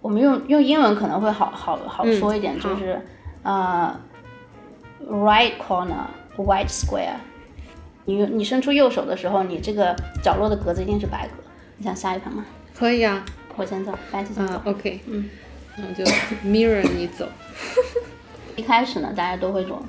[0.00, 3.00] 我们用用英文可能会好好好说一点，嗯就是
[3.42, 3.94] 呃
[5.08, 6.06] ，right corner
[6.36, 7.16] white square。
[8.06, 11.34] 你你伸出右手的时候，你这个角落的格子一定是白格。
[11.76, 12.44] 你想下一盘吗？
[12.74, 13.24] 可以啊，
[13.56, 14.54] 我先走，白棋先走。
[14.54, 15.28] 啊，OK，嗯，
[15.76, 16.04] 那我就
[16.44, 17.28] mirror 你走。
[18.56, 19.82] 一开始呢，大家都会说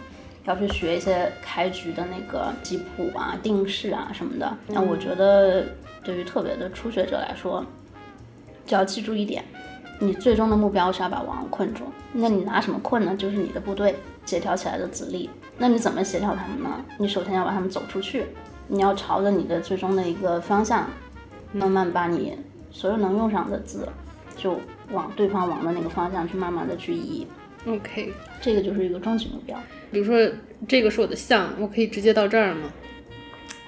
[0.45, 4.57] 要去学一些开局的那个棋谱啊、定式啊什么的。
[4.67, 5.65] 那我觉得
[6.03, 7.65] 对于特别的初学者来说，
[8.65, 9.43] 就要记住一点，
[10.03, 11.83] 你最终的目标是要把王困住。
[12.11, 13.15] 那你拿什么困呢？
[13.15, 13.95] 就是你的部队
[14.25, 15.29] 协调起来的子力。
[15.59, 16.83] 那你怎么协调他们呢？
[16.97, 18.25] 你首先要把他们走出去，
[18.67, 20.89] 你要朝着你的最终的一个方向，
[21.53, 22.35] 慢慢把你
[22.71, 23.87] 所有能用上的子，
[24.35, 24.59] 就
[24.91, 27.27] 往对方王的那个方向去慢慢的去移。
[27.67, 28.11] OK，
[28.41, 29.55] 这个就是一个终极目标。
[29.91, 30.33] 比如说
[30.67, 32.71] 这个是我的象，我可以直接到这儿吗？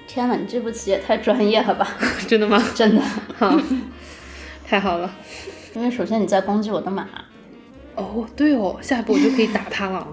[0.08, 1.86] 天哪，你这步棋也太专业了吧！
[2.26, 2.60] 真的吗？
[2.74, 3.02] 真的，
[3.38, 3.56] 好，
[4.66, 5.14] 太好了。
[5.74, 7.06] 因为首先你在攻击我的马，
[7.96, 10.06] 哦，对哦，下一步我就可以打它了。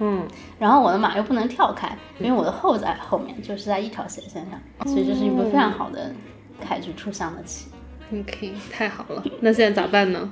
[0.00, 0.26] 嗯，
[0.58, 4.60] 然后我的马又不能跳开，因为我的后在后面，就是在一条斜线上，
[4.92, 6.14] 所以这是一步非常好的
[6.60, 7.66] 开局出象的棋。
[8.12, 9.22] OK，太好了。
[9.40, 10.30] 那现在咋办呢？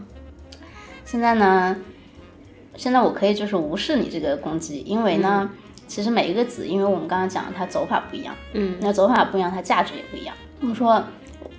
[1.04, 1.76] 现在呢，
[2.76, 5.50] 现在我可以就是无视你这个攻击，因为呢，
[5.86, 10.34] 其实每一个子，因为我们刚刚讲了它走法不一样，嗯，那走法不一样，它价值也不一样。
[10.60, 11.02] 我们说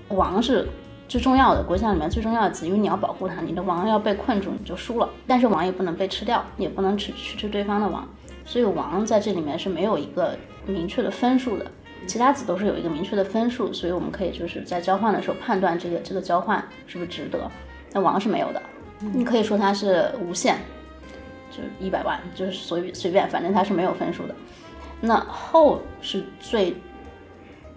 [0.07, 0.67] 王是
[1.07, 5.09] 最重要的国象里面最重要的子，因为你要保护它，你的王要被困住你就输了。
[5.25, 8.07] 但是王也不能被吃掉，也不能吃去吃对方的王，
[8.45, 11.65] 所以王在这里面是没有一个明确的分数的。
[12.05, 17.49] 其他子都是有一个明确的分数，所以我们可以就是在交换的时候判断这个这个交换是不是值得。
[17.91, 18.61] 那王是没有的，
[19.13, 20.57] 你可以说它是无限，
[21.51, 24.35] 就一百万，就是随随便，反正它是没有分数的。
[25.01, 26.75] 那后是最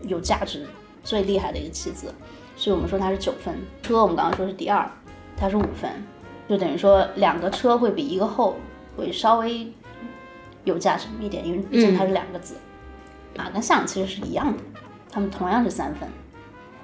[0.03, 0.67] 有价值、
[1.03, 2.15] 最厉害的一个棋子，
[2.61, 3.55] 所以我们说它是九分。
[3.83, 4.87] 车我们刚刚说是第二，
[5.35, 5.91] 它是五分，
[6.47, 8.55] 就等于说两个车会比一个后
[8.99, 9.67] 会稍微
[10.65, 12.57] 有价值一点，因为毕竟它是两个子。
[13.35, 14.63] 马跟象其实是一样的，
[15.11, 16.07] 它们同样是三分，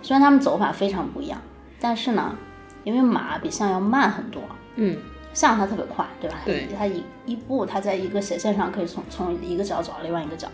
[0.01, 1.39] 虽然它们走法非常不一样，
[1.79, 2.35] 但是呢，
[2.83, 4.43] 因为马比象要慢很多，
[4.77, 4.97] 嗯，
[5.35, 6.39] 象它特别快，对吧？
[6.47, 10.49] 对它一一步，它在一个斜线上可以从从一个角走到另外一个角，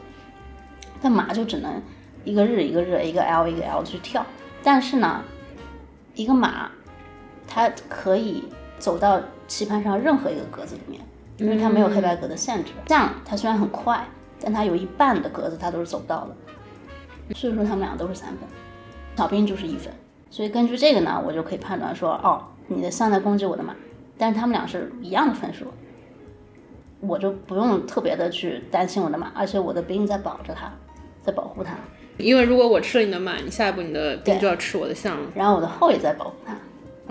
[1.00, 1.80] 但马就只能
[2.24, 4.26] 一个日一个日，一个 L 一个 L 去跳。
[4.62, 5.22] 但是呢，
[6.14, 6.70] 一个马
[7.46, 8.44] 它可以
[8.78, 11.00] 走到棋盘上任何一个格子里面，
[11.38, 12.72] 因为它没有黑白格的限制。
[12.86, 14.06] 象它虽然很快，
[14.40, 18.38] 但它有一半的格子它都是走不到的，所以说他们俩都是三分，
[19.16, 19.92] 小兵就是一分。
[20.30, 23.74] 所以根据这个呢，我就可以判断说，哦，你的象在攻击我的马，
[24.16, 25.66] 但是他们俩是一样的分数，
[27.00, 30.72] 我就不用特别的去担心我的马，而且我的兵在保着它，
[31.20, 31.74] 在保护它，
[32.18, 35.30] 因为如果我吃了你的马，你下一步你的兵就要吃我的象了。
[35.34, 36.56] 然后我的后也在保护它，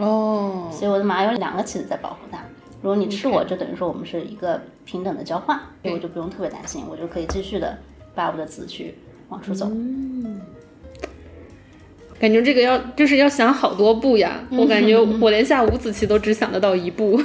[0.04, 2.40] 哦，所以我的马有两个棋子在保护它。
[2.82, 7.78] 如果你吃我，就等于说我们是一个平等的交换，所以我就不用特别担心，我就可以继续的
[8.16, 8.96] 把我的子去
[9.30, 9.68] 往出走。
[9.70, 10.42] 嗯
[12.20, 14.40] 感觉这个要就是要想好多步呀。
[14.52, 17.20] 我感觉 我连下五子棋都只想得到一步，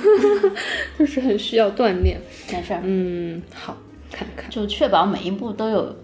[0.98, 2.19] 就是很需要锻炼。
[2.51, 3.77] 没事儿，嗯，好，
[4.11, 4.48] 看看。
[4.51, 5.94] 就确保每一步都有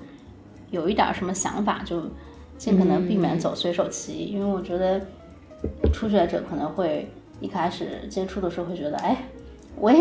[0.72, 2.02] 有一点儿什么想法，就
[2.58, 5.00] 尽可能避免走随手棋，因为我觉得
[5.92, 7.08] 初学者可能会
[7.40, 9.24] 一开始接触的时候会觉得，哎，
[9.76, 9.98] 我也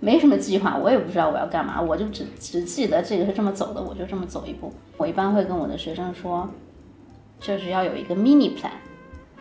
[0.00, 4.72] 没什么计划，我也不知道我要干嘛，我就只只记得这个是这么走的，我就这么走一步。
[4.96, 6.48] 我一般会跟我的学生说，
[7.40, 8.70] 就是要有一个 mini plan，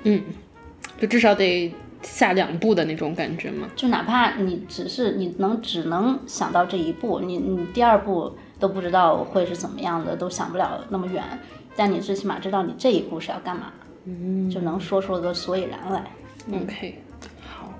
[0.03, 0.23] 嗯，
[0.99, 1.73] 就至少得
[2.03, 3.67] 下两步的那种感觉嘛。
[3.75, 11.23] 就哪怕你只是你能只能想到这一步，你你第二步都不知道会是怎么样的，都想不了那么远，
[11.75, 13.71] 但你最起码知道你这一步是要干嘛，
[14.05, 16.03] 嗯，就能说出个所以然来。
[16.51, 17.01] OK，
[17.45, 17.73] 好，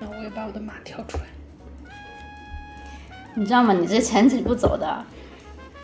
[0.00, 1.24] 那我也把我的马跳出来。
[3.34, 3.72] 你知道吗？
[3.72, 5.04] 你这前几步走的，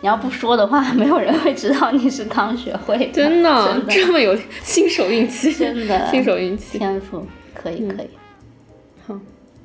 [0.00, 3.12] 你要不说的话， 没有人会知道你是刚学会的。
[3.12, 6.78] 真的真的这么有新手运气， 真的新手运气。
[6.78, 8.10] 天赋，可以可以。
[9.06, 9.18] 好，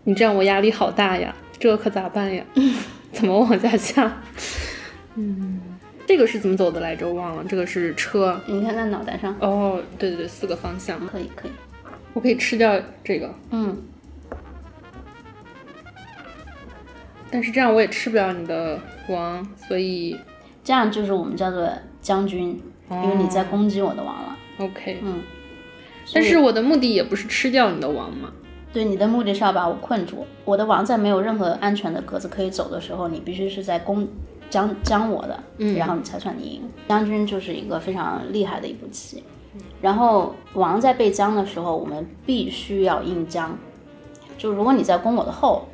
[0.03, 2.43] 你这样我压力好大呀，这可咋办呀？
[3.15, 4.21] 怎么往下下？
[5.15, 5.61] 嗯，
[6.05, 7.07] 这个是怎么走的来着？
[7.07, 8.39] 我忘了，这个是车。
[8.45, 11.51] 你看在脑袋上，哦，对对对，四个方向，可以可以。
[12.13, 13.81] 我可以吃掉这个，嗯，
[17.31, 20.19] 但是这样我也吃不了你的王，所以
[20.63, 21.69] 这样就是我们叫做
[22.01, 24.37] 将军，因为你在攻击我的王了。
[24.59, 24.99] OK。
[25.01, 25.21] 嗯，
[26.13, 28.31] 但是我的目的也不是吃掉你的王嘛。
[28.75, 30.27] 对你的目的是要把我困住。
[30.43, 34.05] 我的王在没有任何安全的格子可以走的时候，你必须是在攻
[34.49, 35.41] 将将我的，
[35.77, 36.61] 然后你才算你赢。
[36.89, 39.23] 将军就是一个非常厉害的一步棋。
[39.79, 43.57] 然后王在被将的时候，我们必须要硬将。
[44.37, 45.65] 就如果你在攻我的后，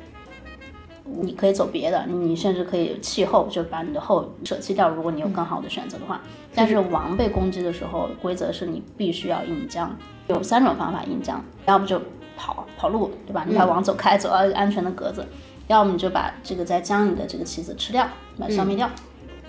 [1.04, 4.88] 你可以走别的，你甚至可以弃后，就把你的后舍弃掉。
[4.88, 6.20] 如果你有更好的选择的话，
[6.54, 9.90] 但是王被攻击的时候，规则是你必须要硬将。
[10.28, 12.00] 有三种方法硬将，要不就
[12.36, 13.44] 跑跑路，对吧？
[13.46, 15.22] 你把王走开，走到一个安全的格子；
[15.68, 18.06] 要么你就把这个在江里的这个棋子吃掉，
[18.38, 18.90] 把它消灭掉，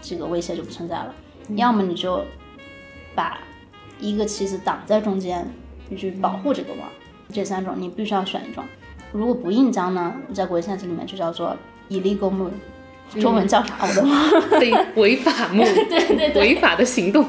[0.02, 1.14] 这个威胁就不存在了；
[1.56, 2.24] 要么你就
[3.16, 3.40] 把
[4.00, 5.48] 一个棋子挡在中间，
[5.90, 6.88] 你去保护这个王。
[7.32, 8.64] 这三种你必须要选一种。
[9.12, 11.56] 如果不应将呢，在国际象棋里面就叫做
[11.90, 14.50] illegal move，中文叫啥我都忘了。
[14.60, 17.26] 对违法 目，对对对违法的行动。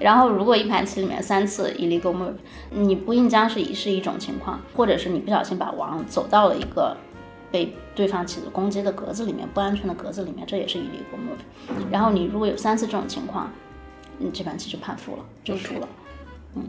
[0.00, 2.34] 然后，如果一盘棋里面三次 illegal move，
[2.70, 6.96] 你不应将是一是一种情况，或者是你不小心把王走到了一个
[7.50, 11.82] 被对方棋子攻击的格子里面，不安全的格子里面，这也是 illegal move。
[11.90, 13.50] 然后你如果有三次这种情况，
[14.18, 15.88] 你这盘棋就判负了，就输了。
[16.54, 16.64] 嗯，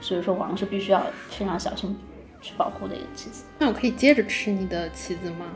[0.00, 1.96] 所以说王是必须要非常小心
[2.40, 3.44] 去保护的一个棋子。
[3.58, 5.46] 那我可以接着吃你的棋子吗？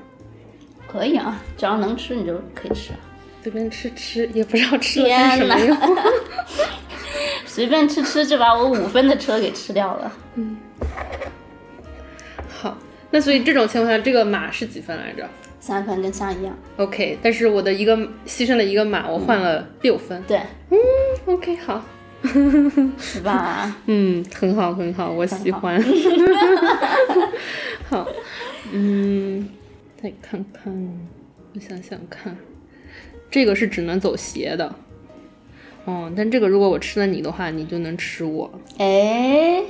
[0.88, 2.98] 可以啊，只要能吃你就可以吃啊，
[3.42, 5.76] 随便吃吃，也不知道吃了干什么用。
[7.52, 10.10] 随便吃吃就把我五分的车给吃掉了。
[10.36, 10.56] 嗯
[12.48, 12.78] 好，
[13.10, 15.28] 那所以这种情况下，这个马是几分来着
[15.60, 17.94] 三分跟三一样，？OK，但是我的一个
[18.26, 20.22] 牺牲了一个马，我换了六分。
[20.22, 20.78] 对，嗯
[21.26, 21.84] OK，好，
[22.98, 23.76] 是吧？
[23.84, 25.78] 嗯，很好，很好，我喜欢。
[27.84, 28.08] 好，
[28.72, 29.46] 嗯，
[30.02, 30.72] 再看看，
[31.54, 32.34] 我想想看，
[33.30, 34.74] 这个是只能走斜的。
[35.84, 38.50] 哦，但这个如果我吃了你的话，你就能吃我。
[38.78, 39.62] 哎，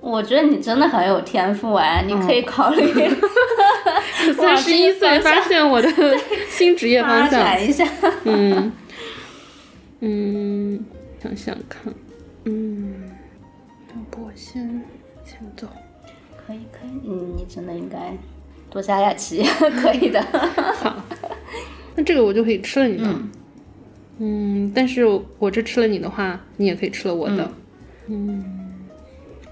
[0.00, 2.84] 我觉得你真的很有天赋哎，你可以考虑
[4.36, 5.88] 三十一岁发现我的
[6.50, 7.30] 新职业方向。
[7.30, 7.86] 展一下。
[8.24, 8.72] 嗯
[10.00, 10.84] 嗯，
[11.22, 11.92] 想想看，
[12.44, 13.10] 嗯，
[13.88, 14.82] 要不我先
[15.24, 15.66] 先走。
[16.46, 18.16] 可以可以，嗯，你真的应该
[18.70, 19.42] 多下下棋，
[19.82, 20.22] 可以的。
[20.22, 20.96] 好，
[21.96, 23.04] 那这个我就可以吃了你的。
[23.06, 23.30] 嗯
[24.74, 25.04] 但是
[25.38, 27.50] 我这吃了你的话，你也可以吃了我的。
[28.08, 28.44] 嗯，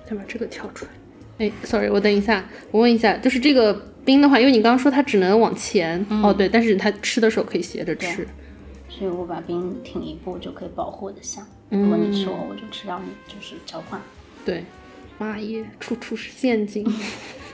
[0.08, 0.90] 再把这个挑出来。
[1.38, 3.74] 哎，sorry，我等一下，我问一下，就是这个
[4.04, 8.26] 冰的话，因为你刚刚说它只能往前，哦对，但是它吃的时候可以斜着吃。
[8.88, 11.46] 所以我把冰挺一步就可以保护我的象。
[11.68, 14.00] 如果你吃我，我就吃掉你，就是交换。
[14.44, 14.64] 对，
[15.18, 16.86] 妈耶，处处是陷阱。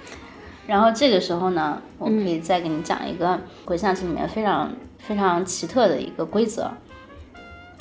[0.69, 6.71] 然后这个时候呢，我可以再给你讲一个回象棋里面非常非常奇特的一个规则，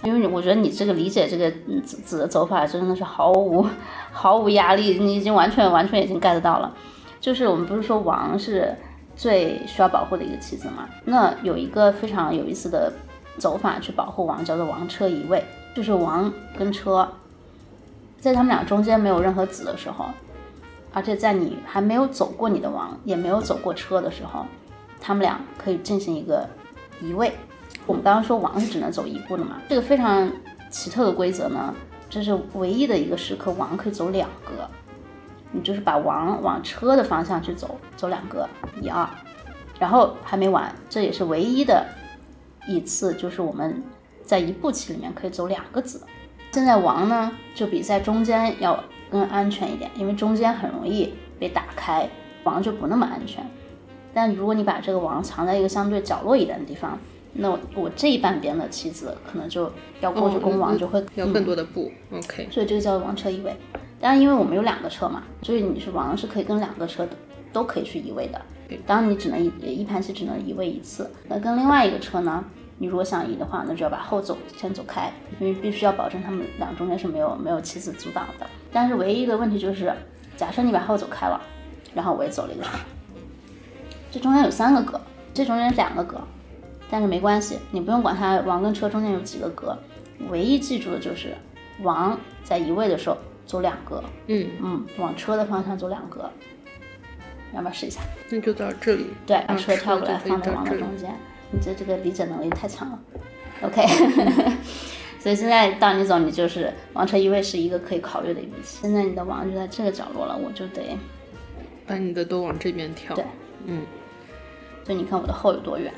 [0.04, 1.52] 因为我觉得你这个理解这个
[1.82, 3.66] 子子的走法真的是毫无
[4.12, 6.74] 毫无压力，你已经完全完全已经 get 到了。
[7.20, 8.76] 就是我们不是说王是
[9.16, 10.90] 最需要保护的一个棋子嘛？
[11.06, 12.92] 那有一个非常有意思的
[13.38, 15.44] 走法去保护王，叫做王车移位，
[15.76, 17.08] 就是王跟车
[18.20, 20.06] 在他们俩中间没有任何子的时候，
[20.92, 24.46] 而且在你还没有走过你的王，也没有走过车的时候，
[25.00, 26.48] 他们俩可以进行一个
[27.02, 27.32] 移位。
[27.86, 30.32] 我们刚刚说王是只能走一步的嘛，这个非常
[30.70, 31.74] 奇特的规则呢，
[32.10, 34.70] 这是唯一的一个时刻，王可以走两个。
[35.54, 38.48] 你就是把王往车的方向去走，走两个，
[38.82, 39.06] 一二，
[39.78, 41.86] 然后还没完，这也是唯一的
[42.70, 43.84] 一次，就是我们
[44.24, 46.02] 在一步棋里面可以走两个子。
[46.54, 52.10] 现在王呢，就比在中间要更安全一点，因为中间很容易被打开，
[52.46, 53.46] 王就不那么安全。
[54.14, 56.98] 但如果你把这个王藏在一个相对角落一点的地方，
[57.34, 59.72] 那我我这一半边的棋子可能就
[60.02, 61.92] 要过去攻王，就会、要更多的步。
[62.12, 63.56] OK，所以这个叫王车移位。
[64.00, 67.08] 当然，因为我们有两个车嘛，所以你是王是可以跟两个车
[67.54, 68.42] 都可以去移位的。
[68.86, 71.10] 当然，你只能一一盘棋只能移位一次。
[71.28, 72.44] 那跟另外一个车呢，
[72.80, 78.48] 你如果想移的话，那就要把后走先走开，因为必须要保证他们俩中间是没有没有棋子阻挡的。
[78.72, 79.94] 但是唯一的问题就是，
[80.36, 81.40] 假设你把后走开了，
[81.94, 82.72] 然后我也走了一个车，
[84.10, 85.00] 这中间有三个格，
[85.34, 86.20] 这中间两个格，
[86.92, 89.76] 但是没关系，你不用管它王跟车中间有几个格，
[90.30, 91.34] 唯一记住的就是
[91.82, 96.30] 王在移位的时候走两格，嗯，嗯，往车的方向走两格。
[97.54, 98.00] 要不要试一下？
[98.30, 99.08] 那就到这里。
[99.26, 101.14] 对，把嗯车跳过来放在王的中间。
[101.52, 103.00] 你这这个理解能力太强了。
[103.62, 103.86] OK，
[105.20, 108.78] 所以现在到你走，你就是王车移位是一个可以考虑的一步棋。
[108.82, 110.98] 现在你的王就在这个角落了，我就得，
[111.86, 113.14] 把你的都往这边跳。
[113.14, 113.26] 对，
[113.66, 113.82] 嗯，
[114.86, 115.94] 所以你看我的后有多远，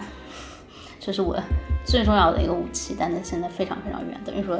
[1.05, 1.37] 这是我
[1.83, 4.57] 最重要的一个武器，但它现在非常非常远，等于说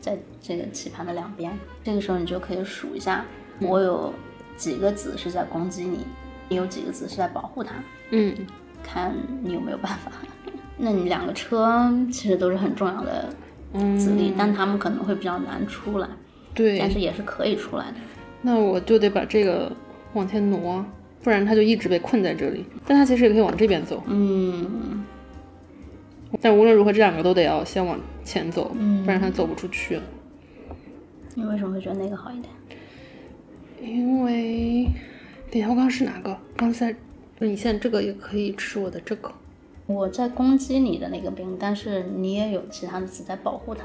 [0.00, 1.56] 在这个棋盘的两边。
[1.84, 3.24] 这个时候你就可以数一下，
[3.60, 4.12] 我有
[4.56, 6.04] 几个子是在攻击你，
[6.48, 7.74] 你有几个子是在保护它。
[8.10, 8.34] 嗯，
[8.82, 9.14] 看
[9.44, 10.10] 你有没有办法。
[10.76, 13.32] 那你两个车其实都是很重要的
[13.96, 16.08] 子力，但他们可能会比较难出来，
[16.52, 16.80] 对。
[16.80, 17.96] 但是也是可以出来的。
[18.42, 19.70] 那我就得把这个
[20.14, 20.84] 往前挪，
[21.22, 22.66] 不然它就一直被困在这里。
[22.84, 24.02] 但它其实也可以往这边走。
[24.08, 25.04] 嗯，
[26.40, 30.00] 但无论如何，这两个都得要先往前走，嗯不然它走不出去。
[31.34, 32.52] 你为什么会觉得那个好一点？
[33.80, 34.86] 因为，
[35.50, 36.36] 等一下，我刚刚是哪个？
[36.56, 36.94] 刚才
[37.38, 39.30] 你现在这个也可以吃我的这个。
[39.86, 43.84] 我在攻击你的那个兵，但是你也有其他的子在保护它。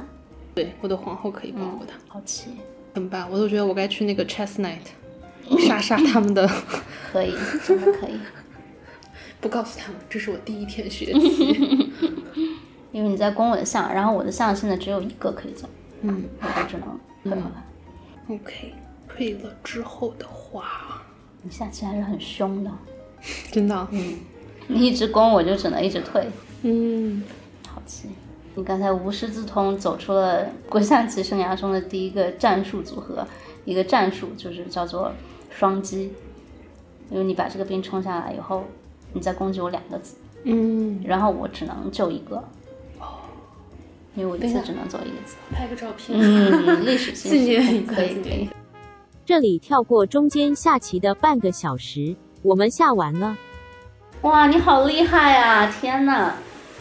[0.55, 1.93] 对，我的皇后可以保护它。
[2.07, 2.51] 好奇，
[2.93, 3.29] 怎么办？
[3.29, 6.49] 我都觉得我该去那个 chess night，杀杀他们的。
[7.11, 8.17] 可以，真的可以，
[9.39, 11.91] 不告诉他们，这是我第一天学习。
[12.91, 15.67] 因为你在攻我的象，然后我的象现在只有一个可以走，
[16.01, 16.23] 嗯。
[16.41, 18.35] 我就只能退回来。
[18.35, 18.73] ，OK，
[19.07, 21.01] 退了之后的话，
[21.41, 22.71] 你下棋还是很凶的，
[23.51, 24.19] 真的，嗯。
[24.67, 26.29] 你一直攻我就只能一直退。
[26.63, 27.23] 嗯，
[27.67, 28.09] 好气，
[28.55, 33.25] 你刚才无师自通走出了国象棋生涯中的第一个战术组合，
[33.65, 35.11] 一个战术就是叫做
[35.49, 36.13] 双击，
[37.09, 38.63] 因为你把这个兵冲下来以后，
[39.13, 42.41] 你再攻击我两个子，嗯，然后我只能救一个，
[44.15, 45.35] 因为我一次只能走一个子。
[45.51, 46.17] 拍个照片。
[46.19, 48.49] 嗯， 历史纪念一下可以。
[49.25, 53.37] 这里跳过中间下棋的半个小时，我们下完了。
[54.21, 55.71] 哇，你好厉害啊！
[55.79, 56.33] 天呐，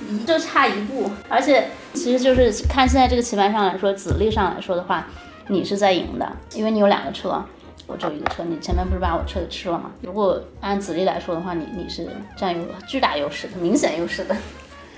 [0.08, 5.06] 一就差一步，而且其实就是看现在这个棋盘上来说，子力上来说的话，
[5.48, 7.42] 你是在赢的，因为你有两个车，
[7.86, 9.90] 我只有一个车，你前面不是把我车给吃了吗？
[10.02, 14.36] 如果按子力来说的话，你你是占有巨大优势的，明显优势的。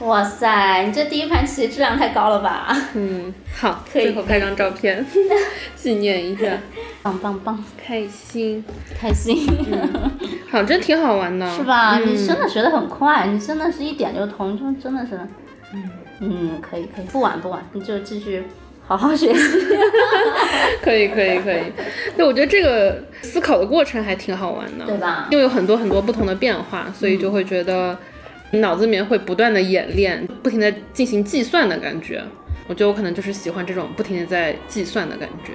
[0.03, 2.77] 哇塞，你这第一盘棋质量太高了吧！
[2.95, 4.05] 嗯，好，可以。
[4.07, 5.05] 最后拍张照片
[5.77, 6.59] 纪念一下，
[7.03, 8.65] 棒棒棒，开心。
[8.99, 9.47] 开心，
[10.51, 11.99] 好，真挺好玩的，是吧？
[11.99, 12.09] 嗯。
[12.15, 15.19] 你真的学的很快，你真的是一点就通，就真的是，
[15.73, 18.43] 嗯嗯，可以可以，不晚不晚，你就继续
[18.85, 19.33] 好好学。
[19.33, 19.41] 习。
[20.83, 21.62] 可以，可以，可以。
[22.16, 25.29] 对，我觉得这个思考的过程还挺好玩的，对吧？
[25.31, 28.11] 因为有很多很多不同的变化，所以就会觉得你
[28.53, 32.23] 脑子里面会不断的演练，不停的进行计算的感觉。
[32.69, 35.53] 我觉得我可能就是喜欢这种不停的在计算的感觉。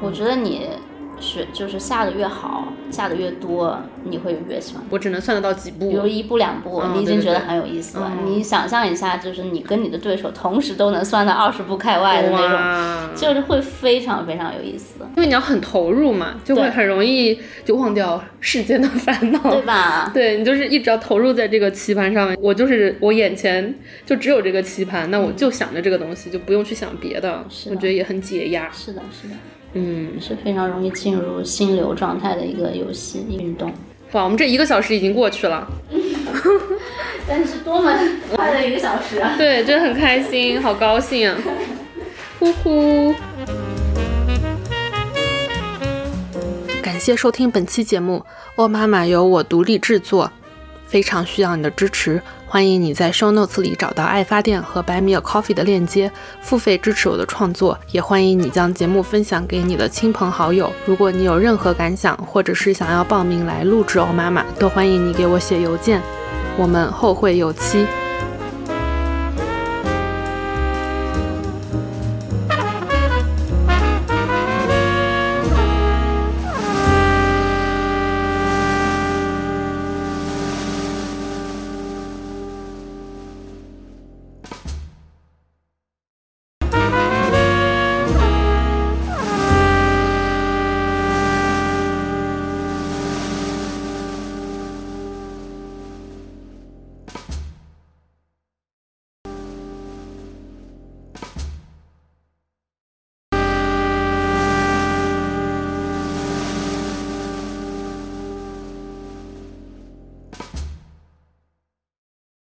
[0.00, 0.66] 我觉得你
[1.22, 4.84] 学就是下的越好，下的越多，你会越喜欢。
[4.90, 8.12] 我只能算得到几步比，如一步两步，嗯你已经觉得很有意思了。
[8.12, 19.62] 嗯你想象一下，就是你跟你的对手同时都能算到二十步开外的那种，就是会非常非常有意思，因为你要很投入嘛，就会很容易就忘掉世间的烦恼， 对？
[19.62, 20.10] 吧？
[20.12, 23.74] 对你就是一直要投入在这个棋盘上面，我就是我眼前
[24.04, 28.68] 就只有这个棋盘，那我就想着这个东西，就不用去想别的，是的我觉得也很解压。
[28.72, 29.34] 是的，是的，
[29.74, 33.72] 嗯，是非常容易进入心流状态的一个游戏运动。
[34.12, 35.66] 哇，我们这一个小时已经过去了，
[37.26, 37.90] 但是多么
[38.34, 39.34] 快的一个小时啊！
[39.38, 41.38] 对，真的很开心，好高兴啊，
[42.38, 43.14] 呼呼。
[46.82, 48.22] 感谢收听本期节目，
[48.56, 50.30] 哦妈妈由我独立制作，
[50.86, 52.20] 非常需要你的支持。
[52.52, 56.12] 欢迎你在 show notes 里找到爱发电和 Buy Me a Coffee 的链接，
[56.42, 57.78] 付费支持我的创作。
[57.92, 60.70] 也欢迎你将节目分享给你的亲朋好友。
[60.84, 66.02] 如果你有任何感想，或者是想要报名来录制欧妈妈，都欢迎你给我写邮件。
[66.58, 67.86] 我们后会有期。